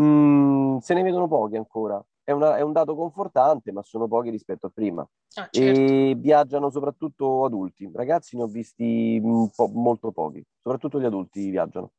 Mm, 0.00 0.78
se 0.78 0.94
ne 0.94 1.02
vedono 1.02 1.28
pochi 1.28 1.56
ancora. 1.56 2.02
È, 2.30 2.32
una, 2.32 2.56
è, 2.56 2.60
un 2.60 2.72
dato 2.72 2.94
confortante, 2.94 3.72
ma 3.72 3.82
sono 3.82 4.08
pochi 4.08 4.30
rispetto 4.30 4.66
a 4.66 4.70
prima. 4.72 5.06
Ah, 5.34 5.48
certo. 5.50 5.80
E 5.80 6.14
viaggiano 6.16 6.70
soprattutto 6.70 7.44
adulti. 7.44 7.90
Ragazzi 7.92 8.36
ne 8.36 8.42
ho 8.44 8.46
visti 8.46 9.20
po- 9.54 9.70
molto 9.72 10.12
pochi, 10.12 10.42
soprattutto 10.62 11.00
gli 11.00 11.04
adulti 11.04 11.50
viaggiano. 11.50 11.92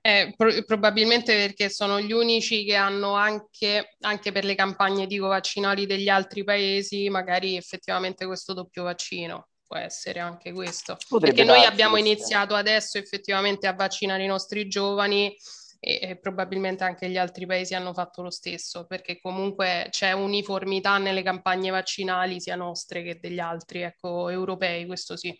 Eh, 0.00 0.34
pro- 0.36 0.62
probabilmente 0.64 1.34
perché 1.34 1.68
sono 1.68 2.00
gli 2.00 2.12
unici 2.12 2.64
che 2.64 2.76
hanno 2.76 3.14
anche, 3.14 3.96
anche 4.02 4.30
per 4.30 4.44
le 4.44 4.54
campagne 4.54 5.06
dico, 5.08 5.26
vaccinali 5.26 5.84
degli 5.84 6.08
altri 6.08 6.44
paesi, 6.44 7.08
magari 7.08 7.56
effettivamente 7.56 8.24
questo 8.24 8.52
doppio 8.52 8.84
vaccino. 8.84 9.48
Può 9.66 9.76
essere 9.76 10.20
anche 10.20 10.52
questo. 10.52 10.96
Potrebbe 11.08 11.34
perché 11.34 11.50
noi 11.50 11.64
abbiamo 11.64 11.96
iniziato 11.96 12.54
adesso 12.54 12.98
effettivamente 12.98 13.66
a 13.66 13.74
vaccinare 13.74 14.22
i 14.22 14.28
nostri 14.28 14.68
giovani 14.68 15.34
e, 15.78 15.98
e, 16.02 16.16
probabilmente 16.16 16.84
anche 16.84 17.08
gli 17.08 17.16
altri 17.16 17.46
paesi 17.46 17.74
hanno 17.74 17.92
fatto 17.92 18.22
lo 18.22 18.30
stesso, 18.30 18.86
perché 18.86 19.18
comunque 19.20 19.86
c'è 19.90 20.12
uniformità 20.12 20.98
nelle 20.98 21.22
campagne 21.22 21.70
vaccinali 21.70 22.40
sia 22.40 22.56
nostre 22.56 23.02
che 23.02 23.18
degli 23.20 23.38
altri, 23.38 23.82
ecco, 23.82 24.28
europei, 24.28 24.86
questo 24.86 25.16
sì. 25.16 25.34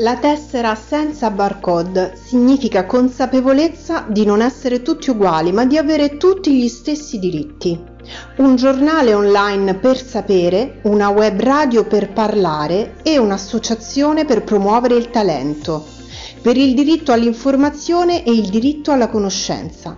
La 0.00 0.16
tessera 0.16 0.76
senza 0.76 1.30
barcode 1.30 2.14
significa 2.14 2.86
consapevolezza 2.86 4.06
di 4.08 4.24
non 4.24 4.42
essere 4.42 4.82
tutti 4.82 5.10
uguali, 5.10 5.50
ma 5.50 5.64
di 5.64 5.76
avere 5.76 6.16
tutti 6.18 6.54
gli 6.54 6.68
stessi 6.68 7.18
diritti. 7.18 7.96
Un 8.36 8.54
giornale 8.54 9.12
online 9.12 9.74
per 9.74 9.96
sapere, 9.96 10.80
una 10.84 11.08
web 11.08 11.40
radio 11.40 11.84
per 11.84 12.12
parlare 12.12 13.02
e 13.02 13.18
un'associazione 13.18 14.24
per 14.24 14.44
promuovere 14.44 14.94
il 14.94 15.10
talento, 15.10 15.97
per 16.40 16.56
il 16.56 16.74
diritto 16.74 17.12
all'informazione 17.12 18.24
e 18.24 18.32
il 18.32 18.48
diritto 18.48 18.92
alla 18.92 19.08
conoscenza. 19.08 19.96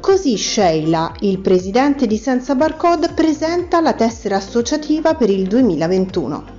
Così 0.00 0.36
Sheila, 0.36 1.14
il 1.20 1.40
presidente 1.40 2.06
di 2.06 2.16
Senza 2.16 2.54
Barcode, 2.54 3.08
presenta 3.08 3.80
la 3.80 3.94
tessera 3.94 4.36
associativa 4.36 5.14
per 5.14 5.30
il 5.30 5.46
2021. 5.46 6.54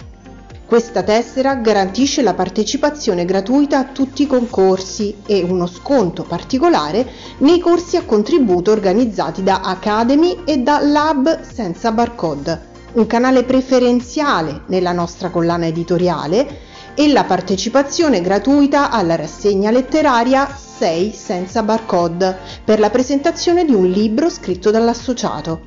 Questa 0.67 1.01
tessera 1.01 1.55
garantisce 1.55 2.21
la 2.21 2.33
partecipazione 2.33 3.23
gratuita 3.23 3.79
a 3.79 3.85
tutti 3.85 4.23
i 4.23 4.27
concorsi 4.27 5.15
e 5.25 5.41
uno 5.41 5.65
sconto 5.65 6.23
particolare 6.23 7.09
nei 7.37 7.59
corsi 7.59 7.95
a 7.95 8.03
contributo 8.03 8.71
organizzati 8.71 9.43
da 9.43 9.61
Academy 9.61 10.39
e 10.43 10.57
da 10.57 10.81
Lab 10.81 11.41
Senza 11.41 11.93
Barcode, 11.93 12.59
un 12.95 13.07
canale 13.07 13.43
preferenziale 13.43 14.63
nella 14.65 14.91
nostra 14.91 15.29
collana 15.29 15.67
editoriale 15.67 16.65
e 16.99 17.09
la 17.09 17.25
partecipazione 17.25 18.21
gratuita 18.21 18.89
alla 18.89 19.15
rassegna 19.15 19.69
letteraria 19.69 20.49
6 20.49 21.13
Senza 21.13 21.61
Barcode 21.61 22.39
per 22.65 22.79
la 22.79 22.89
presentazione 22.89 23.65
di 23.65 23.75
un 23.75 23.85
libro 23.85 24.31
scritto 24.31 24.71
dall'associato. 24.71 25.61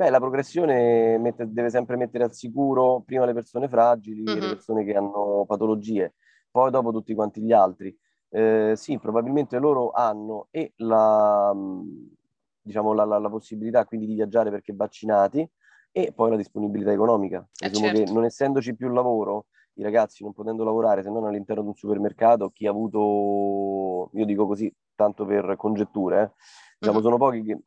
Beh, 0.00 0.08
la 0.08 0.18
progressione 0.18 1.18
mette, 1.18 1.52
deve 1.52 1.68
sempre 1.68 1.94
mettere 1.98 2.24
al 2.24 2.32
sicuro 2.32 3.02
prima 3.04 3.26
le 3.26 3.34
persone 3.34 3.68
fragili, 3.68 4.22
mm-hmm. 4.22 4.40
le 4.40 4.48
persone 4.48 4.82
che 4.82 4.94
hanno 4.94 5.44
patologie, 5.46 6.14
poi 6.50 6.70
dopo 6.70 6.90
tutti 6.90 7.12
quanti 7.12 7.42
gli 7.42 7.52
altri. 7.52 7.94
Eh, 8.30 8.72
sì, 8.76 8.98
probabilmente 8.98 9.58
loro 9.58 9.90
hanno 9.90 10.46
e 10.52 10.72
la, 10.76 11.54
diciamo, 12.62 12.94
la, 12.94 13.04
la, 13.04 13.18
la, 13.18 13.28
possibilità 13.28 13.84
quindi 13.84 14.06
di 14.06 14.14
viaggiare 14.14 14.48
perché 14.48 14.72
vaccinati 14.74 15.46
e 15.92 16.12
poi 16.14 16.30
la 16.30 16.36
disponibilità 16.36 16.92
economica. 16.92 17.46
Eh 17.58 17.70
certo. 17.70 18.02
che 18.02 18.10
non 18.10 18.24
essendoci 18.24 18.74
più 18.74 18.88
lavoro, 18.88 19.48
i 19.74 19.82
ragazzi 19.82 20.22
non 20.22 20.32
potendo 20.32 20.64
lavorare 20.64 21.02
se 21.02 21.10
non 21.10 21.26
all'interno 21.26 21.60
di 21.60 21.68
un 21.68 21.74
supermercato, 21.74 22.48
chi 22.48 22.66
ha 22.66 22.70
avuto, 22.70 24.08
io 24.14 24.24
dico 24.24 24.46
così, 24.46 24.74
tanto 24.94 25.26
per 25.26 25.56
congetture, 25.58 26.22
eh, 26.22 26.30
diciamo, 26.78 27.00
mm-hmm. 27.00 27.06
sono 27.06 27.18
pochi 27.18 27.42
che 27.42 27.58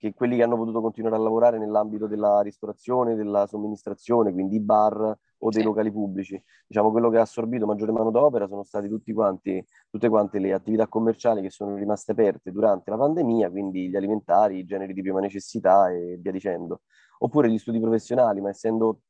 che 0.00 0.14
quelli 0.14 0.36
che 0.36 0.42
hanno 0.42 0.56
potuto 0.56 0.80
continuare 0.80 1.16
a 1.16 1.18
lavorare 1.18 1.58
nell'ambito 1.58 2.06
della 2.06 2.40
ristorazione, 2.40 3.16
della 3.16 3.46
somministrazione, 3.46 4.32
quindi 4.32 4.56
i 4.56 4.60
bar 4.60 4.96
o 5.42 5.50
dei 5.50 5.60
sì. 5.60 5.66
locali 5.66 5.92
pubblici. 5.92 6.42
Diciamo 6.66 6.90
quello 6.90 7.10
che 7.10 7.18
ha 7.18 7.20
assorbito 7.20 7.66
maggiore 7.66 7.92
manodopera 7.92 8.46
sono 8.48 8.62
stati 8.62 8.88
tutti 8.88 9.12
quanti, 9.12 9.62
tutte 9.90 10.08
quante 10.08 10.38
le 10.38 10.54
attività 10.54 10.88
commerciali 10.88 11.42
che 11.42 11.50
sono 11.50 11.74
rimaste 11.76 12.12
aperte 12.12 12.50
durante 12.50 12.88
la 12.88 12.96
pandemia, 12.96 13.50
quindi 13.50 13.90
gli 13.90 13.96
alimentari, 13.96 14.60
i 14.60 14.64
generi 14.64 14.94
di 14.94 15.02
prima 15.02 15.20
necessità 15.20 15.90
e 15.90 16.16
via 16.18 16.32
dicendo. 16.32 16.80
Oppure 17.18 17.50
gli 17.50 17.58
studi 17.58 17.78
professionali, 17.78 18.40
ma 18.40 18.48
essendo, 18.48 19.00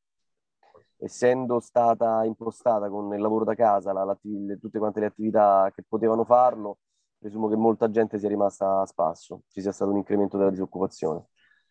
essendo 0.97 1.61
stata 1.61 2.25
impostata 2.25 2.89
con 2.89 3.15
il 3.15 3.21
lavoro 3.21 3.45
da 3.45 3.55
casa 3.55 3.93
la, 3.93 4.03
la, 4.03 4.19
tutte 4.59 4.81
quante 4.81 4.99
le 4.99 5.07
attività 5.07 5.71
che 5.73 5.85
potevano 5.87 6.25
farlo, 6.25 6.79
presumo 7.21 7.49
che 7.49 7.57
molta 7.57 7.91
gente 7.91 8.19
sia 8.19 8.29
rimasta 8.29 8.81
a 8.81 8.87
spasso, 8.87 9.43
ci 9.49 9.61
sia 9.61 9.73
stato 9.73 9.91
un 9.91 9.99
incremento 9.99 10.39
della 10.39 10.51
disoccupazione. 10.51 11.27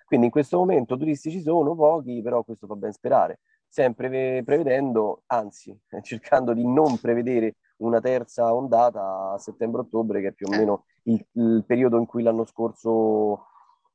Quindi 0.06 0.28
in 0.28 0.32
questo 0.32 0.58
momento 0.58 0.96
turisti 0.96 1.32
ci 1.32 1.42
sono, 1.42 1.76
pochi, 1.76 2.22
però 2.22 2.44
questo 2.44 2.68
fa 2.68 2.76
ben 2.76 2.92
sperare, 2.92 3.40
sempre 3.68 4.44
prevedendo, 4.44 5.24
anzi 5.26 5.78
cercando 6.02 6.54
di 6.54 6.66
non 6.66 7.00
prevedere 7.00 7.56
una 7.78 8.00
terza 8.00 8.54
ondata 8.54 9.32
a 9.34 9.38
settembre-ottobre, 9.38 10.22
che 10.22 10.28
è 10.28 10.32
più 10.34 10.48
o 10.48 10.56
meno 10.56 10.86
il, 11.04 11.26
il 11.34 11.64
periodo 11.66 11.98
in 11.98 12.06
cui 12.06 12.24
l'anno 12.24 12.46
scorso 12.46 13.48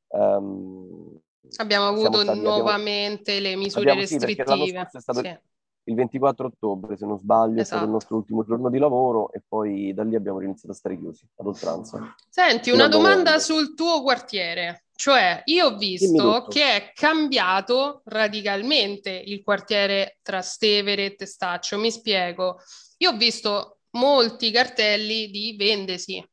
um, 0.09 1.21
abbiamo 1.57 1.89
avuto 1.89 2.23
stati, 2.23 2.41
nuovamente 2.41 3.37
abbiamo, 3.37 3.49
le 3.49 3.57
misure 3.57 3.91
abbiamo, 3.91 4.01
restrittive. 4.01 4.89
Sì, 4.91 5.39
il 5.85 5.95
24 5.95 6.47
ottobre, 6.47 6.97
se 6.97 7.07
non 7.07 7.19
sbaglio, 7.19 7.61
esatto. 7.61 7.61
è 7.61 7.65
stato 7.65 7.85
il 7.85 7.89
esatto. 7.89 7.93
nostro 7.93 8.17
ultimo 8.17 8.45
giorno 8.45 8.71
di 8.71 8.79
lavoro 8.79 9.33
e 9.33 9.43
poi 9.47 9.93
da 9.93 10.03
lì 10.03 10.15
abbiamo 10.15 10.41
iniziato 10.41 10.73
a 10.73 10.75
stare 10.75 10.99
chiusi 10.99 11.27
ad 11.37 11.47
oltranza. 11.47 12.15
Senti, 12.29 12.71
una 12.71 12.89
domanda 12.89 13.39
sul 13.39 13.75
tuo 13.75 14.03
quartiere. 14.03 14.85
Cioè, 14.97 15.43
io 15.47 15.67
ho 15.67 15.77
visto 15.77 16.47
che 16.49 16.63
è 16.63 16.93
cambiato 16.95 18.03
radicalmente 18.05 19.11
il 19.11 19.43
quartiere 19.43 20.19
tra 20.23 20.41
Stevere 20.41 21.07
e 21.07 21.15
Testaccio. 21.17 21.79
Mi 21.79 21.91
spiego. 21.91 22.59
Io 22.99 23.11
ho 23.11 23.17
visto 23.17 23.81
molti 23.91 24.51
cartelli 24.51 25.31
di 25.31 25.57
vendesi, 25.59 26.25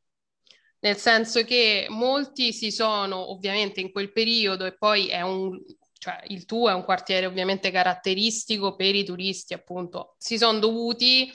nel 0.79 0.96
senso 0.96 1.43
che 1.43 1.88
molti 1.89 2.53
si 2.53 2.72
sono 2.72 3.31
ovviamente 3.31 3.81
in 3.81 3.91
quel 3.91 4.12
periodo 4.12 4.65
e 4.65 4.77
poi 4.77 5.08
è 5.08 5.22
un 5.22 5.60
cioè 6.01 6.20
il 6.29 6.46
tuo 6.46 6.67
è 6.67 6.74
un 6.74 6.84
quartiere 6.84 7.27
ovviamente 7.27 7.70
caratteristico 7.70 8.75
per 8.75 8.96
i 8.96 9.03
turisti, 9.03 9.53
appunto, 9.53 10.15
si 10.17 10.36
sono 10.36 10.58
dovuti 10.58 11.31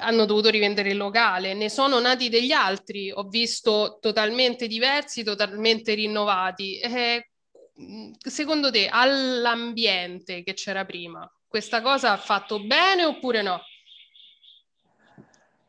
hanno 0.00 0.26
dovuto 0.26 0.50
rivendere 0.50 0.90
il 0.90 0.98
locale, 0.98 1.54
ne 1.54 1.70
sono 1.70 1.98
nati 2.00 2.28
degli 2.28 2.52
altri, 2.52 3.10
ho 3.10 3.24
visto 3.24 3.96
totalmente 3.98 4.66
diversi, 4.66 5.24
totalmente 5.24 5.94
rinnovati. 5.94 6.78
Eh, 6.78 7.30
secondo 8.18 8.70
te, 8.70 8.88
all'ambiente 8.92 10.42
che 10.44 10.52
c'era 10.52 10.84
prima, 10.84 11.28
questa 11.48 11.80
cosa 11.80 12.12
ha 12.12 12.18
fatto 12.18 12.60
bene 12.60 13.06
oppure 13.06 13.40
no? 13.40 13.60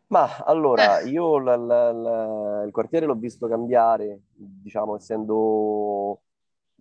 Ma 0.08 0.44
allora, 0.46 1.00
eh. 1.00 1.10
io 1.10 1.40
la, 1.40 1.56
la, 1.56 1.92
la, 1.92 2.64
il 2.66 2.72
quartiere 2.72 3.06
l'ho 3.06 3.16
visto 3.16 3.48
cambiare, 3.48 4.24
diciamo, 4.36 4.96
essendo 4.96 6.22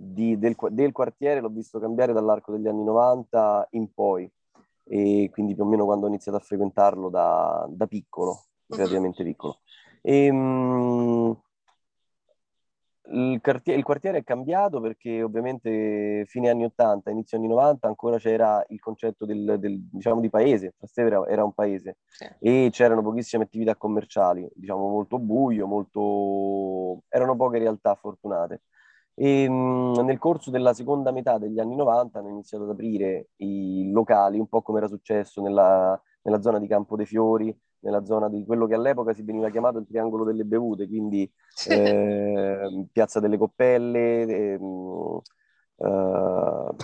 di, 0.00 0.38
del, 0.38 0.54
del, 0.70 0.92
quartiere 0.92 1.40
l'ho 1.40 1.48
visto 1.48 1.80
cambiare 1.80 2.12
dall'arco 2.12 2.52
degli 2.52 2.68
anni 2.68 2.84
90 2.84 3.68
in 3.72 3.92
poi, 3.92 4.30
e 4.84 5.28
quindi 5.32 5.54
più 5.54 5.64
o 5.64 5.66
meno 5.66 5.84
quando 5.84 6.06
ho 6.06 6.08
iniziato 6.08 6.38
a 6.38 6.40
frequentarlo 6.40 7.08
da, 7.08 7.66
da 7.68 7.86
piccolo, 7.88 8.44
relativamente 8.68 9.24
piccolo. 9.24 9.58
E, 10.00 10.26
ehm, 10.26 10.36
mh, 10.36 11.42
il, 13.10 13.40
quartiere, 13.40 13.78
il, 13.78 13.84
quartiere, 13.84 14.18
è 14.18 14.24
cambiato 14.24 14.80
perché 14.80 15.20
ovviamente 15.20 16.24
fine 16.26 16.48
anni 16.48 16.64
80, 16.64 17.10
inizio 17.10 17.36
anni 17.36 17.48
90 17.48 17.88
ancora 17.88 18.18
c'era 18.18 18.64
il 18.68 18.78
concetto 18.78 19.24
del, 19.24 19.56
del 19.58 19.80
diciamo 19.90 20.20
di 20.20 20.30
paese, 20.30 20.74
Trastevere 20.78 21.28
era 21.28 21.42
un 21.42 21.54
paese 21.54 21.96
sì. 22.06 22.28
e 22.38 22.68
c'erano 22.70 23.02
pochissime 23.02 23.44
attività 23.44 23.74
commerciali, 23.74 24.48
diciamo 24.54 24.88
molto 24.88 25.18
buio, 25.18 25.66
molto... 25.66 27.02
erano 27.08 27.34
poche 27.34 27.58
realtà 27.58 27.96
fortunate. 27.96 28.62
E, 29.20 29.48
mh, 29.48 30.00
nel 30.04 30.18
corso 30.18 30.52
della 30.52 30.72
seconda 30.72 31.10
metà 31.10 31.38
degli 31.38 31.58
anni 31.58 31.74
90 31.74 32.20
hanno 32.20 32.28
iniziato 32.28 32.62
ad 32.64 32.70
aprire 32.70 33.30
i 33.38 33.90
locali, 33.90 34.38
un 34.38 34.46
po' 34.46 34.62
come 34.62 34.78
era 34.78 34.86
successo 34.86 35.42
nella, 35.42 36.00
nella 36.22 36.40
zona 36.40 36.60
di 36.60 36.68
Campo 36.68 36.94
dei 36.94 37.04
Fiori, 37.04 37.52
nella 37.80 38.04
zona 38.04 38.28
di 38.28 38.44
quello 38.44 38.66
che 38.66 38.74
all'epoca 38.74 39.12
si 39.12 39.22
veniva 39.22 39.50
chiamato 39.50 39.78
il 39.78 39.86
triangolo 39.88 40.22
delle 40.22 40.44
bevute, 40.44 40.86
quindi 40.86 41.28
eh, 41.68 42.86
Piazza 42.92 43.18
delle 43.18 43.36
Coppelle, 43.38 44.22
eh, 44.22 44.60
eh, 45.78 46.74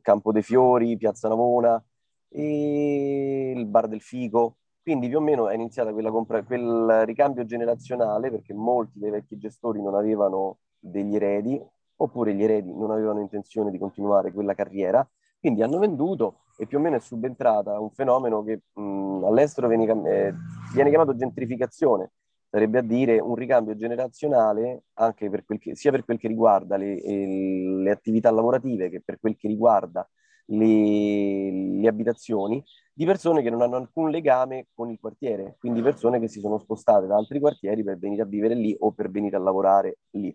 Campo 0.00 0.32
dei 0.32 0.42
Fiori, 0.42 0.96
Piazza 0.96 1.28
Navona, 1.28 1.82
e 2.30 3.52
il 3.54 3.66
bar 3.66 3.86
del 3.86 4.00
fico. 4.00 4.56
Quindi 4.82 5.08
più 5.08 5.18
o 5.18 5.20
meno 5.20 5.48
è 5.48 5.54
iniziata 5.54 5.92
quella 5.92 6.10
compra- 6.10 6.42
quel 6.42 7.02
ricambio 7.04 7.44
generazionale 7.44 8.30
perché 8.30 8.54
molti 8.54 8.98
dei 8.98 9.10
vecchi 9.10 9.36
gestori 9.36 9.82
non 9.82 9.94
avevano 9.94 10.58
degli 10.90 11.14
eredi 11.14 11.60
oppure 11.96 12.34
gli 12.34 12.42
eredi 12.42 12.72
non 12.74 12.90
avevano 12.90 13.20
intenzione 13.20 13.70
di 13.70 13.78
continuare 13.78 14.32
quella 14.32 14.54
carriera, 14.54 15.06
quindi 15.38 15.62
hanno 15.62 15.78
venduto 15.78 16.40
e 16.58 16.66
più 16.66 16.78
o 16.78 16.80
meno 16.80 16.96
è 16.96 17.00
subentrata 17.00 17.78
un 17.80 17.90
fenomeno 17.90 18.42
che 18.42 18.62
mh, 18.72 19.24
all'estero 19.24 19.68
viene, 19.68 19.84
eh, 19.84 20.34
viene, 20.72 20.90
chiamato 20.90 21.14
gentrificazione, 21.14 22.12
sarebbe 22.48 22.78
a 22.78 22.82
dire 22.82 23.18
un 23.18 23.34
ricambio 23.34 23.76
generazionale 23.76 24.84
anche 24.94 25.28
per 25.30 25.44
quel 25.44 25.58
che, 25.58 25.74
sia 25.74 25.90
per 25.90 26.04
quel 26.04 26.18
che 26.18 26.28
riguarda 26.28 26.76
le, 26.76 26.96
le 27.02 27.90
attività 27.90 28.30
lavorative 28.30 28.88
che 28.88 29.02
per 29.04 29.18
quel 29.18 29.36
che 29.36 29.48
riguarda 29.48 30.08
le, 30.46 31.50
le, 31.80 31.88
abitazioni 31.88 32.62
di 32.92 33.04
persone 33.04 33.42
che 33.42 33.50
non 33.50 33.62
hanno 33.62 33.76
alcun 33.76 34.10
legame 34.10 34.68
con 34.74 34.90
il 34.90 34.98
quartiere, 34.98 35.56
quindi 35.58 35.82
persone 35.82 36.20
che 36.20 36.28
si 36.28 36.40
sono 36.40 36.58
spostate 36.58 37.06
da 37.06 37.16
altri 37.16 37.40
quartieri 37.40 37.82
per 37.82 37.98
venire 37.98 38.22
a 38.22 38.26
vivere 38.26 38.54
lì 38.54 38.74
o 38.78 38.92
per 38.92 39.10
venire 39.10 39.36
a 39.36 39.40
lavorare 39.40 39.98
lì. 40.10 40.34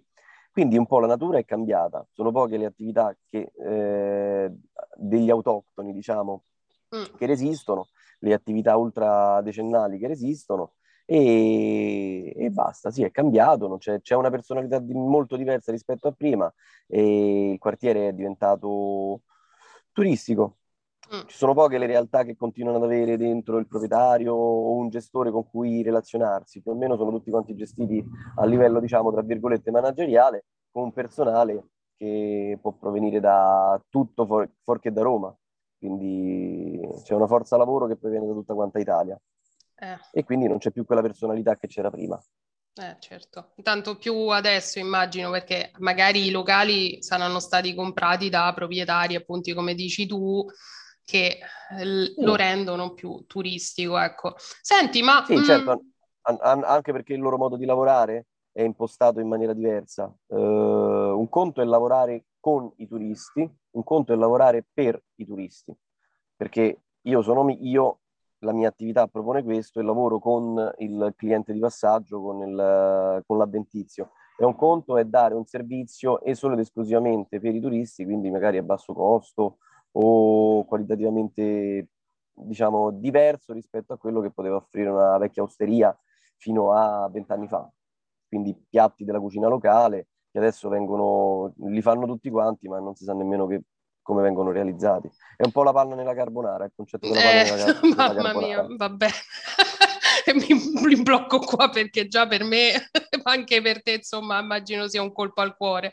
Quindi 0.51 0.77
un 0.77 0.85
po' 0.85 0.99
la 0.99 1.07
natura 1.07 1.37
è 1.37 1.45
cambiata, 1.45 2.05
sono 2.11 2.31
poche 2.31 2.57
le 2.57 2.65
attività 2.65 3.15
che, 3.29 3.51
eh, 3.55 4.51
degli 4.95 5.29
autoctoni, 5.29 5.93
diciamo, 5.93 6.43
mm. 6.95 7.15
che 7.17 7.25
resistono, 7.25 7.87
le 8.19 8.33
attività 8.33 8.75
ultradecennali 8.75 9.97
che 9.97 10.07
resistono 10.07 10.73
e, 11.05 12.33
e 12.35 12.49
basta, 12.51 12.91
sì, 12.91 13.03
è 13.03 13.11
cambiato, 13.11 13.77
c'è, 13.77 14.01
c'è, 14.01 14.15
una 14.15 14.29
personalità 14.29 14.79
di, 14.79 14.93
molto 14.93 15.35
diversa 15.35 15.71
rispetto 15.71 16.07
a 16.07 16.11
prima 16.13 16.53
e 16.87 17.51
il 17.51 17.59
quartiere 17.59 18.09
è 18.09 18.13
diventato 18.13 19.21
turistico. 19.91 20.57
Mm. 21.13 21.27
Ci 21.27 21.35
sono 21.35 21.53
poche 21.53 21.77
le 21.77 21.87
realtà 21.87 22.23
che 22.23 22.37
continuano 22.37 22.77
ad 22.77 22.83
avere 22.83 23.17
dentro 23.17 23.57
il 23.57 23.67
proprietario 23.67 24.33
o 24.33 24.71
un 24.75 24.89
gestore 24.89 25.29
con 25.29 25.49
cui 25.49 25.83
relazionarsi, 25.83 26.61
più 26.61 26.71
o 26.71 26.75
meno 26.75 26.95
sono 26.95 27.11
tutti 27.11 27.29
quanti 27.29 27.53
gestiti 27.53 28.03
a 28.35 28.45
livello, 28.45 28.79
diciamo, 28.79 29.11
tra 29.11 29.21
virgolette, 29.21 29.71
manageriale, 29.71 30.45
con 30.71 30.83
un 30.83 30.93
personale 30.93 31.65
che 31.97 32.57
può 32.61 32.71
provenire 32.71 33.19
da 33.19 33.79
tutto 33.89 34.25
for- 34.25 34.49
da 34.91 35.01
Roma. 35.01 35.35
Quindi 35.77 36.79
c'è 37.03 37.13
una 37.13 37.27
forza 37.27 37.57
lavoro 37.57 37.87
che 37.87 37.97
proviene 37.97 38.27
da 38.27 38.33
tutta 38.33 38.53
quanta 38.53 38.79
Italia. 38.79 39.19
Eh. 39.75 39.97
E 40.11 40.23
quindi 40.23 40.47
non 40.47 40.59
c'è 40.59 40.71
più 40.71 40.85
quella 40.85 41.01
personalità 41.01 41.57
che 41.57 41.67
c'era 41.67 41.89
prima. 41.89 42.21
Eh, 42.73 42.95
certo, 42.99 43.51
tanto 43.63 43.97
più 43.97 44.27
adesso 44.29 44.79
immagino 44.79 45.29
perché 45.29 45.71
magari 45.79 46.27
i 46.27 46.31
locali 46.31 47.03
saranno 47.03 47.39
stati 47.39 47.75
comprati 47.75 48.29
da 48.29 48.53
proprietari, 48.55 49.15
appunto 49.15 49.53
come 49.53 49.73
dici 49.75 50.05
tu, 50.05 50.45
che 51.11 51.39
lo 52.15 52.35
rendono 52.35 52.93
più 52.93 53.25
turistico, 53.27 53.97
ecco. 53.97 54.35
Senti, 54.37 55.01
ma... 55.01 55.25
Sì, 55.25 55.35
mh... 55.35 55.43
certo, 55.43 55.71
mm, 55.71 55.89
an- 56.21 56.37
an- 56.39 56.63
anche 56.63 56.93
perché 56.93 57.13
il 57.13 57.19
loro 57.19 57.37
modo 57.37 57.57
di 57.57 57.65
lavorare 57.65 58.27
è 58.53 58.61
impostato 58.61 59.19
in 59.19 59.27
maniera 59.27 59.51
diversa. 59.51 60.13
Uh, 60.27 60.37
un 60.37 61.27
conto 61.27 61.61
è 61.61 61.65
lavorare 61.65 62.27
con 62.39 62.71
i 62.77 62.87
turisti, 62.87 63.41
un 63.71 63.83
conto 63.83 64.13
è 64.13 64.15
lavorare 64.15 64.65
per 64.73 65.03
i 65.15 65.25
turisti, 65.25 65.75
perché 66.37 66.83
io 67.01 67.21
sono 67.21 67.49
io, 67.59 67.99
la 68.39 68.53
mia 68.53 68.69
attività 68.69 69.05
propone 69.07 69.43
questo 69.43 69.81
e 69.81 69.83
lavoro 69.83 70.17
con 70.19 70.73
il 70.77 71.13
cliente 71.17 71.51
di 71.51 71.59
passaggio, 71.59 72.21
con, 72.21 72.47
il, 72.47 73.23
con 73.27 73.37
l'addentizio. 73.37 74.11
E 74.37 74.45
un 74.45 74.55
conto 74.55 74.97
è 74.97 75.03
dare 75.03 75.33
un 75.33 75.45
servizio 75.45 76.21
e 76.21 76.35
solo 76.35 76.53
ed 76.53 76.61
esclusivamente 76.61 77.41
per 77.41 77.53
i 77.53 77.59
turisti, 77.59 78.05
quindi 78.05 78.31
magari 78.31 78.57
a 78.57 78.63
basso 78.63 78.93
costo 78.93 79.57
o 79.93 80.65
qualitativamente 80.65 81.87
diciamo 82.33 82.91
diverso 82.91 83.53
rispetto 83.53 83.93
a 83.93 83.97
quello 83.97 84.21
che 84.21 84.31
poteva 84.31 84.55
offrire 84.55 84.89
una 84.89 85.17
vecchia 85.17 85.43
osteria 85.43 85.95
fino 86.37 86.73
a 86.73 87.07
vent'anni 87.09 87.47
fa. 87.47 87.69
Quindi 88.27 88.55
piatti 88.69 89.03
della 89.03 89.19
cucina 89.19 89.47
locale 89.47 90.07
che 90.31 90.37
adesso 90.37 90.69
vengono, 90.69 91.53
li 91.67 91.81
fanno 91.81 92.05
tutti 92.05 92.29
quanti, 92.29 92.67
ma 92.67 92.79
non 92.79 92.95
si 92.95 93.03
sa 93.03 93.13
nemmeno 93.13 93.45
che, 93.47 93.63
come 94.01 94.21
vengono 94.21 94.51
realizzati. 94.51 95.09
È 95.35 95.43
un 95.43 95.51
po' 95.51 95.63
la 95.63 95.73
panna 95.73 95.95
nella 95.95 96.13
carbonara, 96.13 96.65
il 96.65 96.71
concetto 96.73 97.09
della 97.09 97.21
panna 97.21 97.41
eh, 97.41 97.43
nella, 97.43 97.57
car- 97.57 97.83
mamma 97.83 98.07
nella 98.07 98.23
carbonara. 98.23 98.61
Mamma 98.61 98.67
mia, 98.67 98.75
vabbè. 98.77 99.07
mi, 100.35 100.47
mi 100.87 101.01
blocco 101.01 101.39
qua 101.39 101.69
perché 101.69 102.07
già 102.07 102.25
per 102.27 102.43
me, 102.43 102.71
anche 103.23 103.61
per 103.61 103.83
te, 103.83 103.91
insomma, 103.95 104.39
immagino 104.39 104.87
sia 104.87 105.01
un 105.01 105.11
colpo 105.11 105.41
al 105.41 105.55
cuore. 105.55 105.91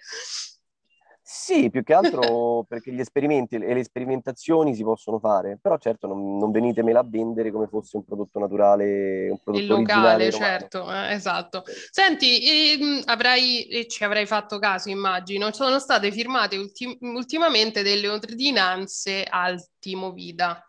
Sì, 1.30 1.68
più 1.68 1.82
che 1.82 1.92
altro 1.92 2.64
perché 2.66 2.90
gli 2.90 3.00
esperimenti 3.00 3.56
e 3.56 3.74
le 3.74 3.84
sperimentazioni 3.84 4.74
si 4.74 4.82
possono 4.82 5.18
fare, 5.18 5.58
però 5.60 5.76
certo 5.76 6.06
non, 6.06 6.38
non 6.38 6.50
venitemela 6.50 7.00
a 7.00 7.06
vendere 7.06 7.50
come 7.50 7.66
fosse 7.66 7.98
un 7.98 8.04
prodotto 8.04 8.38
naturale, 8.38 9.28
un 9.28 9.38
prodotto 9.38 9.62
Il 9.62 9.68
locale, 9.68 10.30
certo, 10.30 10.90
eh, 10.90 11.12
esatto. 11.12 11.64
Senti, 11.90 12.78
ehm, 12.78 13.02
avrai, 13.04 13.66
e 13.66 13.86
ci 13.88 14.04
avrai 14.04 14.24
fatto 14.24 14.58
caso, 14.58 14.88
immagino, 14.88 15.52
sono 15.52 15.78
state 15.78 16.10
firmate 16.10 16.56
ultim- 16.56 16.96
ultimamente 17.00 17.82
delle 17.82 18.08
ordinanze 18.08 19.22
al 19.28 19.62
Timo 19.78 20.12
Vida. 20.12 20.62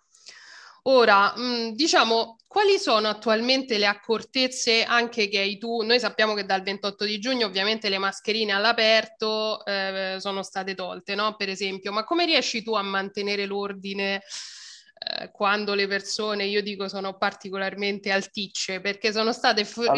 Ora, 0.83 1.33
mh, 1.35 1.73
diciamo, 1.73 2.37
quali 2.47 2.79
sono 2.79 3.07
attualmente 3.09 3.77
le 3.77 3.85
accortezze 3.85 4.83
anche 4.83 5.27
che 5.27 5.39
hai 5.39 5.57
tu? 5.57 5.81
Noi 5.83 5.99
sappiamo 5.99 6.33
che 6.33 6.45
dal 6.45 6.63
28 6.63 7.05
di 7.05 7.19
giugno 7.19 7.45
ovviamente 7.45 7.89
le 7.89 7.97
mascherine 7.97 8.53
all'aperto 8.53 9.63
eh, 9.65 10.17
sono 10.19 10.41
state 10.41 10.73
tolte, 10.75 11.15
no? 11.15 11.35
Per 11.35 11.49
esempio, 11.49 11.91
ma 11.91 12.03
come 12.03 12.25
riesci 12.25 12.63
tu 12.63 12.73
a 12.73 12.81
mantenere 12.81 13.45
l'ordine 13.45 14.21
eh, 14.97 15.31
quando 15.31 15.75
le 15.75 15.87
persone, 15.87 16.45
io 16.45 16.61
dico, 16.61 16.87
sono 16.87 17.17
particolarmente 17.17 18.09
alticce? 18.11 18.81
Perché 18.81 19.11
sono 19.11 19.31
state, 19.31 19.65
f- 19.65 19.91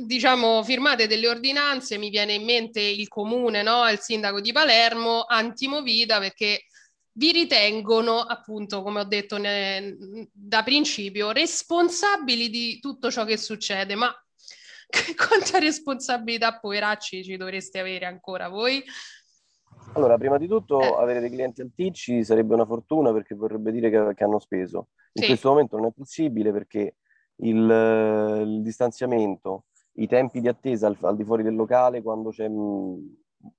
diciamo, 0.00 0.62
firmate 0.64 1.06
delle 1.06 1.28
ordinanze, 1.28 1.98
mi 1.98 2.10
viene 2.10 2.32
in 2.34 2.44
mente 2.44 2.80
il 2.80 3.08
comune, 3.08 3.62
no? 3.62 3.88
Il 3.88 4.00
sindaco 4.00 4.40
di 4.40 4.52
Palermo, 4.52 5.24
antimovida, 5.28 6.18
perché 6.18 6.64
vi 7.16 7.32
ritengono, 7.32 8.20
appunto, 8.20 8.82
come 8.82 9.00
ho 9.00 9.04
detto 9.04 9.38
ne, 9.38 9.96
da 10.32 10.62
principio, 10.62 11.30
responsabili 11.32 12.48
di 12.48 12.78
tutto 12.80 13.10
ciò 13.10 13.24
che 13.24 13.36
succede, 13.36 13.94
ma 13.94 14.12
quanta 15.16 15.58
responsabilità, 15.58 16.58
poveracci, 16.58 17.24
ci 17.24 17.36
dovreste 17.36 17.78
avere 17.78 18.06
ancora 18.06 18.48
voi? 18.48 18.82
Allora, 19.94 20.16
prima 20.16 20.38
di 20.38 20.48
tutto, 20.48 20.80
eh. 20.80 21.02
avere 21.02 21.20
dei 21.20 21.30
clienti 21.30 21.60
alticci 21.60 22.24
sarebbe 22.24 22.54
una 22.54 22.66
fortuna 22.66 23.12
perché 23.12 23.34
vorrebbe 23.34 23.70
dire 23.70 23.90
che, 23.90 24.14
che 24.14 24.24
hanno 24.24 24.40
speso. 24.40 24.88
In 25.12 25.22
sì. 25.22 25.28
questo 25.28 25.50
momento 25.50 25.76
non 25.76 25.86
è 25.86 25.92
possibile 25.92 26.50
perché 26.50 26.96
il, 27.36 28.42
il 28.44 28.62
distanziamento, 28.62 29.66
i 29.94 30.08
tempi 30.08 30.40
di 30.40 30.48
attesa 30.48 30.88
al, 30.88 30.96
al, 31.00 31.16
di 31.16 31.24
fuori 31.24 31.44
del 31.44 31.54
locale, 31.54 32.02
quando 32.02 32.30
c'è 32.30 32.48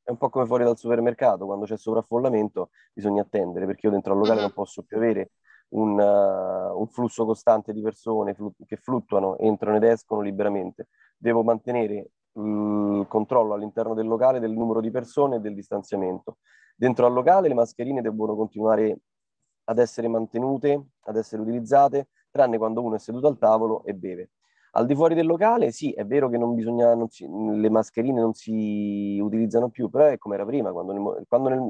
è 0.04 0.10
un 0.10 0.17
po' 0.17 0.30
come 0.30 0.45
fuori 0.45 0.63
dal 0.63 0.78
supermercato, 0.78 1.45
quando 1.45 1.65
c'è 1.65 1.78
sovraffollamento 1.78 2.69
bisogna 2.93 3.21
attendere, 3.21 3.65
perché 3.65 3.88
io 3.88 3.91
dentro 3.91 4.13
al 4.13 4.17
locale 4.19 4.36
mm-hmm. 4.38 4.45
non 4.45 4.54
posso 4.54 4.84
più 4.84 4.98
avere 4.98 5.32
un, 5.69 6.00
uh, 6.00 6.80
un 6.80 6.88
flusso 6.88 7.26
costante 7.26 7.74
di 7.74 7.82
persone 7.82 8.34
flu- 8.34 8.54
che 8.65 8.78
fluttuano, 8.78 9.38
entrano 9.38 9.78
ed 9.78 9.84
escono 9.84 10.21
liberamente. 10.21 10.89
Devo 11.17 11.43
mantenere 11.43 12.12
mm, 12.39 13.02
il 13.02 13.08
controllo 13.08 13.54
all'interno 13.54 13.93
del 13.93 14.08
locale 14.08 14.39
del 14.39 14.52
numero 14.52 14.82
di 14.82 14.91
persone 14.91 15.38
e 15.38 15.39
del 15.39 15.54
distanziamento. 15.54 16.38
Dentro 16.76 17.06
al 17.06 17.13
locale 17.13 17.48
le 17.48 17.54
mascherine 17.54 18.02
devono 18.02 18.36
continuare 18.36 19.00
ad 19.65 19.80
essere 19.80 20.08
mantenute, 20.08 20.89
ad 21.02 21.15
essere 21.17 21.41
utilizzate, 21.41 22.10
tranne 22.30 22.58
quando 22.58 22.84
uno 22.84 22.95
è 22.95 23.00
seduto 23.00 23.28
al 23.28 23.38
tavolo 23.38 23.84
e 23.86 23.93
beve. 23.93 24.30
Al 24.78 24.86
di 24.86 24.94
fuori 24.94 25.16
del 25.16 25.26
locale, 25.26 25.72
sì, 25.72 25.92
è 25.94 26.06
vero 26.06 26.28
che 26.28 26.38
non 26.38 26.54
bisogna, 26.54 26.94
non 26.96 27.08
si, 27.10 27.26
le 27.26 27.70
mascherine 27.70 28.20
non 28.20 28.34
si 28.34 29.18
utilizzano 29.22 29.70
più, 29.70 29.90
però 29.90 30.06
è 30.06 30.18
come 30.18 30.36
era 30.36 30.46
prima, 30.46 30.74
quando, 30.74 30.92
nel, 30.92 31.26
quando 31.30 31.48
nel, 31.48 31.62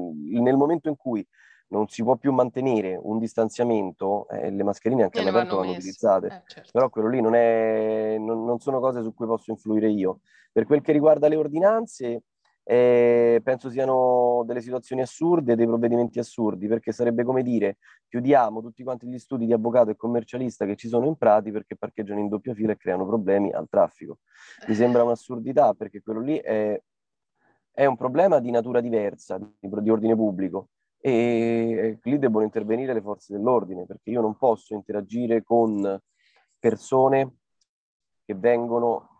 nel, 0.42 0.56
momento 0.56 0.88
in 0.88 0.96
cui 0.96 1.24
non 1.68 1.86
si 1.86 2.02
può 2.02 2.16
più 2.16 2.32
mantenere 2.32 2.98
un 3.00 3.18
distanziamento, 3.20 4.28
eh, 4.28 4.50
le 4.50 4.62
mascherine 4.64 5.04
anche 5.04 5.20
all'aperto 5.20 5.56
vanno 5.56 5.70
utilizzate. 5.70 6.26
Eh, 6.26 6.42
certo. 6.46 6.70
Però 6.72 6.88
quello 6.90 7.08
lì 7.08 7.20
non, 7.20 7.36
è, 7.36 8.16
non, 8.18 8.44
non 8.44 8.58
sono 8.58 8.80
cose 8.80 9.02
su 9.02 9.14
cui 9.14 9.26
posso 9.26 9.52
influire 9.52 9.88
io. 9.88 10.20
Per 10.50 10.66
quel 10.66 10.80
che 10.80 10.90
riguarda 10.90 11.28
le 11.28 11.36
ordinanze, 11.36 12.22
eh, 12.68 13.40
penso 13.44 13.70
siano 13.70 14.42
delle 14.44 14.60
situazioni 14.60 15.00
assurde, 15.00 15.54
dei 15.54 15.66
provvedimenti 15.66 16.18
assurdi, 16.18 16.66
perché 16.66 16.90
sarebbe 16.90 17.22
come 17.22 17.44
dire 17.44 17.76
chiudiamo 18.08 18.60
tutti 18.60 18.82
quanti 18.82 19.06
gli 19.06 19.20
studi 19.20 19.46
di 19.46 19.52
avvocato 19.52 19.90
e 19.90 19.96
commercialista 19.96 20.66
che 20.66 20.74
ci 20.74 20.88
sono 20.88 21.06
in 21.06 21.14
Prati 21.14 21.52
perché 21.52 21.76
parcheggiano 21.76 22.18
in 22.18 22.28
doppia 22.28 22.54
fila 22.54 22.72
e 22.72 22.76
creano 22.76 23.06
problemi 23.06 23.52
al 23.52 23.68
traffico. 23.68 24.18
Mi 24.66 24.74
sembra 24.74 25.04
un'assurdità 25.04 25.74
perché 25.74 26.02
quello 26.02 26.20
lì 26.20 26.38
è, 26.38 26.80
è 27.70 27.84
un 27.84 27.96
problema 27.96 28.40
di 28.40 28.50
natura 28.50 28.80
diversa, 28.80 29.38
di, 29.38 29.56
di 29.60 29.90
ordine 29.90 30.16
pubblico 30.16 30.70
e 30.98 32.00
lì 32.02 32.18
debbono 32.18 32.44
intervenire 32.44 32.92
le 32.92 33.00
forze 33.00 33.32
dell'ordine 33.32 33.86
perché 33.86 34.10
io 34.10 34.20
non 34.20 34.36
posso 34.36 34.74
interagire 34.74 35.44
con 35.44 36.00
persone 36.58 37.36
che 38.24 38.34
vengono 38.34 39.15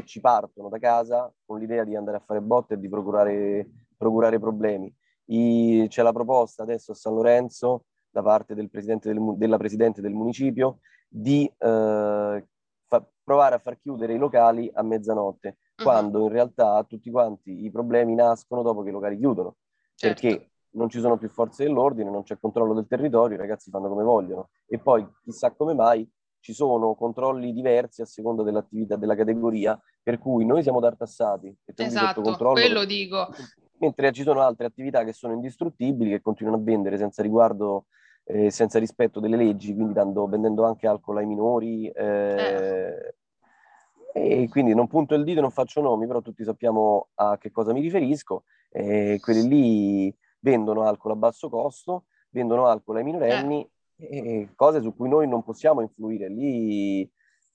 che 0.00 0.06
ci 0.06 0.20
partono 0.20 0.68
da 0.68 0.78
casa 0.78 1.32
con 1.44 1.58
l'idea 1.58 1.84
di 1.84 1.94
andare 1.94 2.18
a 2.18 2.20
fare 2.20 2.40
botte 2.40 2.74
e 2.74 2.78
di 2.78 2.88
procurare, 2.88 3.68
procurare 3.96 4.38
problemi. 4.38 4.92
I, 5.26 5.86
c'è 5.88 6.02
la 6.02 6.12
proposta 6.12 6.62
adesso 6.62 6.92
a 6.92 6.94
San 6.94 7.14
Lorenzo 7.14 7.84
da 8.10 8.22
parte 8.22 8.54
del 8.54 8.68
presidente 8.68 9.12
del, 9.12 9.34
della 9.36 9.56
Presidente 9.56 10.00
del 10.00 10.12
municipio 10.12 10.78
di 11.08 11.46
eh, 11.46 12.46
fa, 12.86 13.08
provare 13.22 13.54
a 13.54 13.58
far 13.58 13.78
chiudere 13.78 14.14
i 14.14 14.18
locali 14.18 14.68
a 14.72 14.82
mezzanotte, 14.82 15.48
uh-huh. 15.76 15.84
quando 15.84 16.22
in 16.22 16.28
realtà 16.28 16.82
tutti 16.84 17.10
quanti 17.10 17.64
i 17.64 17.70
problemi 17.70 18.14
nascono 18.14 18.62
dopo 18.62 18.82
che 18.82 18.88
i 18.88 18.92
locali 18.92 19.16
chiudono, 19.16 19.56
certo. 19.94 20.20
perché 20.20 20.50
non 20.72 20.88
ci 20.88 21.00
sono 21.00 21.16
più 21.16 21.28
forze 21.28 21.64
dell'ordine, 21.64 22.10
non 22.10 22.22
c'è 22.22 22.38
controllo 22.38 22.74
del 22.74 22.86
territorio, 22.88 23.36
i 23.36 23.40
ragazzi 23.40 23.70
fanno 23.70 23.88
come 23.88 24.04
vogliono 24.04 24.50
e 24.66 24.78
poi 24.78 25.06
chissà 25.22 25.52
come 25.52 25.74
mai 25.74 26.08
ci 26.40 26.52
sono 26.54 26.94
controlli 26.94 27.52
diversi 27.52 28.00
a 28.02 28.06
seconda 28.06 28.42
dell'attività 28.42 28.96
della 28.96 29.14
categoria, 29.14 29.80
per 30.02 30.18
cui 30.18 30.44
noi 30.44 30.62
siamo 30.62 30.80
tartassati. 30.80 31.54
Esatto, 31.76 32.22
quello 32.52 32.84
dico. 32.84 33.28
Mentre 33.78 34.12
ci 34.12 34.22
sono 34.22 34.40
altre 34.40 34.66
attività 34.66 35.04
che 35.04 35.12
sono 35.12 35.32
indistruttibili, 35.34 36.10
che 36.10 36.20
continuano 36.20 36.58
a 36.58 36.62
vendere 36.62 36.98
senza 36.98 37.22
riguardo, 37.22 37.86
eh, 38.24 38.50
senza 38.50 38.78
rispetto 38.78 39.20
delle 39.20 39.36
leggi, 39.36 39.74
quindi 39.74 39.92
dando, 39.92 40.26
vendendo 40.26 40.64
anche 40.64 40.86
alcol 40.86 41.18
ai 41.18 41.26
minori. 41.26 41.88
Eh, 41.88 42.94
eh. 42.94 43.14
E 44.12 44.48
quindi 44.48 44.74
non 44.74 44.88
punto 44.88 45.14
il 45.14 45.24
dito, 45.24 45.40
non 45.40 45.50
faccio 45.50 45.80
nomi, 45.80 46.06
però 46.06 46.20
tutti 46.20 46.42
sappiamo 46.42 47.08
a 47.14 47.38
che 47.38 47.50
cosa 47.50 47.72
mi 47.72 47.80
riferisco. 47.80 48.44
quelli 48.70 49.48
lì 49.48 50.16
vendono 50.40 50.82
alcol 50.82 51.12
a 51.12 51.16
basso 51.16 51.48
costo, 51.48 52.04
vendono 52.30 52.66
alcol 52.66 52.96
ai 52.96 53.04
minorenni 53.04 53.68
eh 54.08 54.48
cose 54.54 54.80
su 54.80 54.94
cui 54.94 55.08
noi 55.08 55.28
non 55.28 55.42
possiamo 55.42 55.80
influire. 55.80 56.28
Lì 56.28 57.10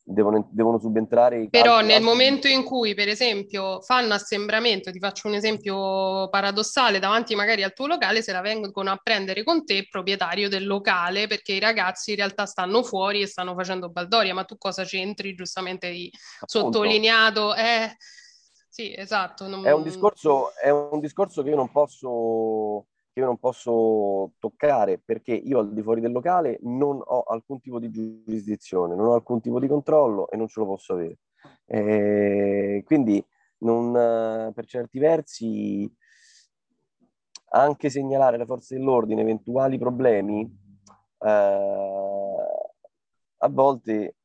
devono, 0.06 0.48
devono 0.52 0.80
subentrare 0.80 1.42
i 1.42 1.50
Però 1.50 1.82
nel 1.82 2.04
momento 2.04 2.48
in 2.48 2.64
cui, 2.64 2.94
per 2.94 3.08
esempio, 3.08 3.82
fanno 3.82 4.14
assembramento, 4.14 4.92
ti 4.92 5.00
faccio 5.00 5.28
un 5.28 5.34
esempio 5.34 6.30
paradossale, 6.30 7.00
davanti 7.00 7.34
magari 7.36 7.64
al 7.64 7.74
tuo 7.74 7.88
locale, 7.88 8.22
se 8.22 8.32
la 8.32 8.42
vengono 8.42 8.92
a 8.92 9.00
prendere 9.02 9.44
con 9.44 9.66
te, 9.66 9.88
proprietario 9.90 10.48
del 10.48 10.66
locale, 10.68 11.26
perché 11.28 11.54
i 11.54 11.60
ragazzi 11.60 12.12
in 12.12 12.18
realtà 12.18 12.46
stanno 12.46 12.84
fuori 12.84 13.22
e 13.22 13.28
stanno 13.28 13.56
facendo 13.56 13.90
baldoria, 13.90 14.34
ma 14.34 14.44
tu 14.44 14.58
cosa 14.58 14.84
c'entri? 14.84 15.34
Giustamente 15.34 15.88
hai 15.88 16.12
sottolineato. 16.46 17.56
Eh, 17.56 17.96
sì, 18.70 18.94
esatto. 18.96 19.48
Non... 19.48 19.66
È, 19.66 19.72
un 19.72 19.84
discorso, 19.84 20.56
è 20.56 20.70
un 20.70 21.00
discorso 21.00 21.42
che 21.42 21.50
io 21.50 21.56
non 21.56 21.72
posso 21.72 22.86
che 23.16 23.22
io 23.22 23.28
non 23.28 23.38
posso 23.38 24.34
toccare 24.40 25.00
perché 25.00 25.34
io 25.34 25.60
al 25.60 25.74
di 25.74 25.82
fuori 25.82 26.02
del 26.02 26.12
locale 26.12 26.60
non 26.64 27.02
ho 27.02 27.22
alcun 27.22 27.62
tipo 27.62 27.80
di 27.80 27.90
giurisdizione, 27.90 28.94
non 28.94 29.08
ho 29.08 29.14
alcun 29.14 29.40
tipo 29.40 29.58
di 29.58 29.70
controllo 29.70 30.30
e 30.30 30.36
non 30.36 30.50
ce 30.50 30.60
lo 30.60 30.66
posso 30.66 30.94
avere. 30.94 31.20
Eh, 31.66 32.84
quindi 32.86 33.26
non, 33.60 34.52
per 34.54 34.66
certi 34.66 35.00
versi 35.00 35.90
anche 37.52 37.90
segnalare 37.90 38.36
alle 38.36 38.46
forze 38.46 38.76
dell'ordine 38.76 39.22
eventuali 39.22 39.78
problemi 39.78 40.42
eh, 41.20 41.30
a 43.38 43.50
volte 43.50 44.16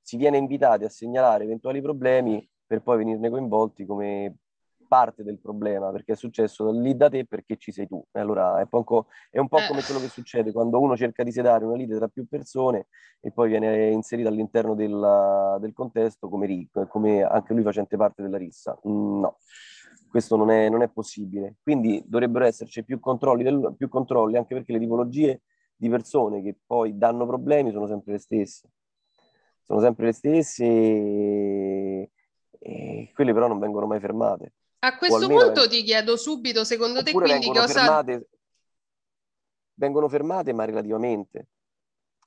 si 0.00 0.16
viene 0.16 0.38
invitati 0.38 0.84
a 0.84 0.88
segnalare 0.88 1.44
eventuali 1.44 1.82
problemi 1.82 2.48
per 2.66 2.80
poi 2.80 2.96
venirne 2.96 3.28
coinvolti 3.28 3.84
come 3.84 4.38
parte 4.92 5.22
del 5.22 5.38
problema, 5.38 5.90
perché 5.90 6.12
è 6.12 6.16
successo 6.16 6.70
lì 6.70 6.94
da 6.94 7.08
te 7.08 7.24
perché 7.24 7.56
ci 7.56 7.72
sei 7.72 7.86
tu. 7.86 8.04
E 8.12 8.20
allora 8.20 8.60
è, 8.60 8.66
poco, 8.66 9.06
è 9.30 9.38
un 9.38 9.48
po' 9.48 9.56
eh. 9.56 9.66
come 9.66 9.80
quello 9.80 10.00
che 10.00 10.08
succede 10.08 10.52
quando 10.52 10.78
uno 10.78 10.98
cerca 10.98 11.22
di 11.22 11.32
sedare 11.32 11.64
una 11.64 11.76
lite 11.76 11.96
tra 11.96 12.08
più 12.08 12.26
persone 12.28 12.88
e 13.18 13.32
poi 13.32 13.48
viene 13.48 13.88
inserito 13.88 14.28
all'interno 14.28 14.74
del, 14.74 15.56
del 15.60 15.72
contesto 15.72 16.28
come, 16.28 16.68
come 16.88 17.22
anche 17.22 17.54
lui 17.54 17.62
facente 17.62 17.96
parte 17.96 18.20
della 18.20 18.36
rissa. 18.36 18.78
Mm, 18.86 19.20
no, 19.20 19.38
questo 20.10 20.36
non 20.36 20.50
è, 20.50 20.68
non 20.68 20.82
è, 20.82 20.90
possibile. 20.90 21.56
Quindi 21.62 22.04
dovrebbero 22.06 22.44
esserci 22.44 22.84
più 22.84 23.00
controlli, 23.00 23.44
del, 23.44 23.74
più 23.78 23.88
controlli, 23.88 24.36
anche 24.36 24.54
perché 24.54 24.72
le 24.72 24.78
tipologie 24.78 25.40
di 25.74 25.88
persone 25.88 26.42
che 26.42 26.54
poi 26.66 26.98
danno 26.98 27.24
problemi 27.24 27.70
sono 27.72 27.86
sempre 27.86 28.12
le 28.12 28.18
stesse. 28.18 28.68
Sono 29.62 29.80
sempre 29.80 30.04
le 30.04 30.12
stesse 30.12 30.64
e, 30.66 32.10
e 32.58 33.10
quelle 33.14 33.32
però 33.32 33.48
non 33.48 33.58
vengono 33.58 33.86
mai 33.86 33.98
fermate. 33.98 34.52
A 34.84 34.96
questo 34.96 35.28
punto 35.28 35.68
ti 35.68 35.84
chiedo 35.84 36.16
subito, 36.16 36.64
secondo 36.64 37.04
te 37.04 37.12
quindi 37.12 37.46
cosa... 37.46 37.68
Fermate, 37.68 38.28
vengono 39.74 40.08
fermate 40.08 40.52
ma 40.52 40.64
relativamente, 40.64 41.50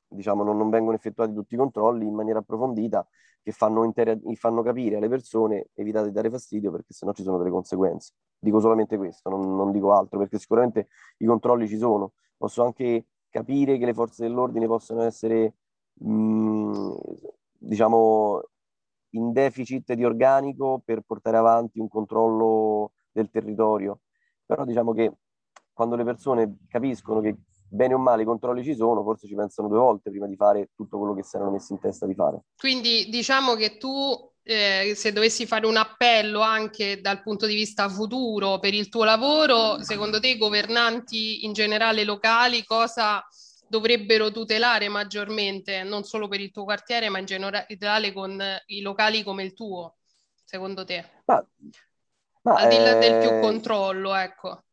diciamo 0.07 0.41
non, 0.41 0.55
non, 0.55 0.69
vengono 0.69 0.95
effettuati 0.95 1.33
tutti 1.33 1.55
i 1.55 1.57
controlli 1.57 2.05
in 2.05 2.13
maniera 2.13 2.39
approfondita 2.39 3.05
che 3.41 3.51
fanno, 3.51 3.83
inter- 3.83 4.19
fanno 4.35 4.61
capire 4.63 4.95
alle 4.95 5.09
persone 5.09 5.67
evitate 5.73 6.07
di 6.07 6.13
dare 6.13 6.29
fastidio 6.29 6.71
perché 6.71 6.93
sennò 6.93 7.11
ci 7.11 7.23
sono 7.23 7.37
delle 7.37 7.49
conseguenze. 7.49 8.13
Dico 8.39 8.61
solamente 8.61 8.95
questo, 8.95 9.29
non, 9.29 9.53
non 9.53 9.71
dico 9.73 9.91
altro 9.91 10.17
perché 10.17 10.39
sicuramente 10.39 10.87
i 11.17 11.25
controlli 11.25 11.67
ci 11.67 11.77
sono. 11.77 12.13
Posso 12.37 12.63
anche 12.63 13.07
capire 13.29 13.77
che 13.77 13.85
le 13.85 13.93
forze 13.93 14.23
dell'ordine 14.23 14.65
possono 14.65 15.03
essere, 15.03 15.55
mh, 15.93 16.09
mm, 16.09 16.91
diciamo, 17.57 18.41
in 19.15 19.31
deficit 19.31 19.93
di 19.93 20.05
organico 20.05 20.81
per 20.83 21.01
portare 21.01 21.37
avanti 21.37 21.79
un 21.79 21.87
controllo 21.87 22.91
del 23.11 23.29
territorio. 23.29 24.01
Però 24.45 24.63
diciamo 24.63 24.93
che 24.93 25.11
quando 25.73 25.95
le 25.95 26.03
persone 26.03 26.57
capiscono 26.69 27.19
che 27.19 27.35
bene 27.67 27.93
o 27.93 27.97
male 27.97 28.21
i 28.21 28.25
controlli 28.25 28.63
ci 28.63 28.75
sono, 28.75 29.03
forse 29.03 29.27
ci 29.27 29.35
pensano 29.35 29.67
due 29.67 29.79
volte 29.79 30.09
prima 30.09 30.27
di 30.27 30.35
fare 30.35 30.69
tutto 30.75 30.97
quello 30.97 31.13
che 31.13 31.23
si 31.23 31.35
erano 31.35 31.51
messi 31.51 31.73
in 31.73 31.79
testa 31.79 32.05
di 32.05 32.13
fare. 32.13 32.43
Quindi 32.57 33.09
diciamo 33.09 33.55
che 33.55 33.77
tu, 33.77 34.31
eh, 34.43 34.93
se 34.95 35.11
dovessi 35.11 35.45
fare 35.45 35.65
un 35.65 35.75
appello 35.75 36.41
anche 36.41 37.01
dal 37.01 37.21
punto 37.21 37.45
di 37.45 37.55
vista 37.55 37.89
futuro 37.89 38.59
per 38.59 38.73
il 38.73 38.89
tuo 38.89 39.03
lavoro, 39.03 39.81
secondo 39.81 40.19
te 40.19 40.29
i 40.29 40.37
governanti 40.37 41.45
in 41.45 41.53
generale 41.53 42.03
locali 42.03 42.63
cosa 42.63 43.25
dovrebbero 43.67 44.31
tutelare 44.31 44.87
maggiormente, 44.89 45.83
non 45.83 46.03
solo 46.03 46.27
per 46.27 46.39
il 46.39 46.51
tuo 46.51 46.63
quartiere, 46.63 47.09
ma 47.09 47.19
in 47.19 47.25
generale 47.25 48.13
con 48.13 48.41
i 48.67 48.81
locali 48.81 49.23
come 49.23 49.43
il 49.43 49.53
tuo, 49.53 49.97
secondo 50.43 50.85
te? 50.85 51.03
Ma, 51.25 51.45
ma, 52.43 52.53
Al 52.53 52.69
di 52.69 52.77
là 52.77 52.97
eh... 52.97 52.99
del 52.99 53.27
più 53.27 53.39
controllo, 53.39 54.13
ecco. 54.15 54.63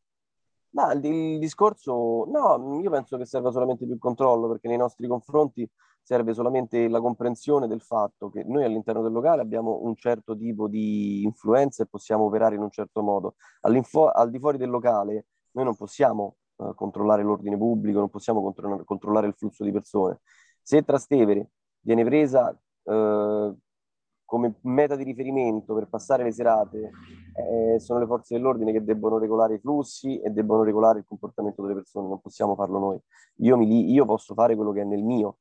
Ma 0.71 0.93
il 0.93 1.39
discorso, 1.39 2.25
no, 2.29 2.81
io 2.81 2.91
penso 2.91 3.19
che 3.19 3.27
serva 3.27 3.51
solamente 3.51 3.85
più 3.85 3.99
controllo 3.99 4.49
perché 4.49 4.69
nei 4.69 4.79
nostri 4.79 5.07
confronti 5.07 5.69
serve 6.03 6.33
solamente 6.35 6.89
la 6.89 7.01
comprensione 7.01 7.69
del 7.69 7.83
fatto 7.83 8.31
che 8.31 8.43
noi 8.45 8.65
all'interno 8.65 9.03
del 9.03 9.13
locale 9.13 9.43
abbiamo 9.43 9.81
un 9.83 9.95
certo 9.95 10.37
tipo 10.37 10.69
di 10.69 11.23
influenza 11.23 11.83
e 11.83 11.87
possiamo 11.87 12.25
operare 12.25 12.57
in 12.57 12.63
un 12.63 12.71
certo 12.71 13.03
modo. 13.03 13.35
al 13.61 14.31
di 14.31 14.39
fuori 14.39 14.57
del 14.57 14.71
locale 14.71 15.27
noi 15.53 15.65
non 15.65 15.77
possiamo 15.77 16.37
uh, 16.68 16.75
controllare 16.75 17.22
l'ordine 17.22 17.57
pubblico, 17.57 17.98
non 17.98 18.11
possiamo 18.11 18.42
controllare, 18.42 18.85
controllare, 18.85 19.27
il 19.27 19.35
flusso 19.35 19.64
di 19.64 19.72
persone. 19.72 20.20
Se 20.61 20.83
Trastevere 20.83 21.51
viene 21.81 22.05
presa 22.05 22.57
uh, 22.85 23.57
come 24.33 24.55
meta 24.62 24.96
di 24.96 25.05
riferimento 25.05 25.75
per 25.75 25.88
passare 25.88 26.25
le 26.25 26.33
serate, 26.33 26.90
eh, 27.35 27.79
sono 27.79 27.98
le 27.98 28.07
forze 28.07 28.35
dell'ordine 28.35 28.72
che 28.72 28.83
debbono 28.83 29.18
regolare 29.18 29.57
i 29.57 29.59
flussi 29.59 30.18
e 30.20 30.31
debbono 30.31 30.62
regolare 30.62 31.01
il 31.01 31.05
comportamento 31.07 31.61
delle 31.61 31.75
persone, 31.75 32.09
non 32.09 32.18
possiamo 32.18 32.55
farlo 32.55 32.79
noi. 32.79 32.98
Io, 33.40 33.59
mi, 33.59 33.92
io 33.92 34.07
posso 34.07 34.33
fare 34.33 34.57
quello 34.57 34.72
che 34.72 34.81
è 34.81 34.85
nel 34.85 35.03
mio, 35.03 35.37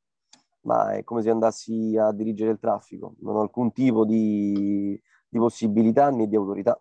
ma 0.64 0.92
è 0.92 1.06
come 1.06 1.22
se 1.22 1.30
andassi 1.30 1.96
a 1.98 2.12
dirigere 2.12 2.52
il 2.52 2.60
traffico, 2.60 3.16
non 3.20 3.38
ho 3.38 3.42
alcun 3.42 3.72
tipo 3.72 4.04
di, 4.04 5.02
di 5.30 5.40
possibilità 5.40 6.10
né 6.10 6.28
di 6.28 6.36
autorità. 6.36 6.78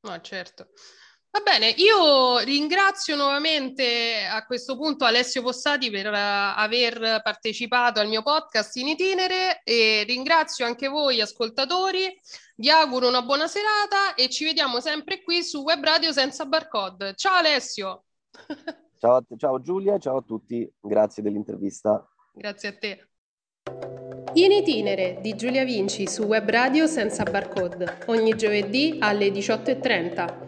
No, 0.00 0.20
certo. 0.22 0.68
Va 1.30 1.40
bene, 1.40 1.68
io 1.76 2.38
ringrazio 2.38 3.14
nuovamente 3.14 4.24
a 4.24 4.46
questo 4.46 4.76
punto 4.78 5.04
Alessio 5.04 5.42
Possati 5.42 5.90
per 5.90 6.06
uh, 6.06 6.14
aver 6.14 7.20
partecipato 7.22 8.00
al 8.00 8.08
mio 8.08 8.22
podcast 8.22 8.74
in 8.76 8.88
itinere 8.88 9.60
e 9.62 10.04
ringrazio 10.06 10.64
anche 10.64 10.88
voi 10.88 11.20
ascoltatori, 11.20 12.18
vi 12.56 12.70
auguro 12.70 13.08
una 13.08 13.20
buona 13.20 13.46
serata 13.46 14.14
e 14.14 14.30
ci 14.30 14.44
vediamo 14.44 14.80
sempre 14.80 15.22
qui 15.22 15.42
su 15.42 15.62
Web 15.62 15.84
Radio 15.84 16.12
senza 16.12 16.46
barcode. 16.46 17.14
Ciao 17.14 17.34
Alessio! 17.34 18.04
ciao, 18.98 19.22
ciao 19.36 19.60
Giulia, 19.60 19.98
ciao 19.98 20.16
a 20.16 20.22
tutti, 20.22 20.66
grazie 20.80 21.22
dell'intervista. 21.22 22.08
Grazie 22.32 22.68
a 22.68 22.76
te. 22.78 23.08
In 24.32 24.52
itinere 24.52 25.18
di 25.20 25.34
Giulia 25.34 25.64
Vinci 25.64 26.06
su 26.06 26.22
Web 26.22 26.48
Radio 26.48 26.86
senza 26.86 27.22
barcode, 27.24 27.98
ogni 28.06 28.34
giovedì 28.34 28.96
alle 28.98 29.28
18.30. 29.28 30.47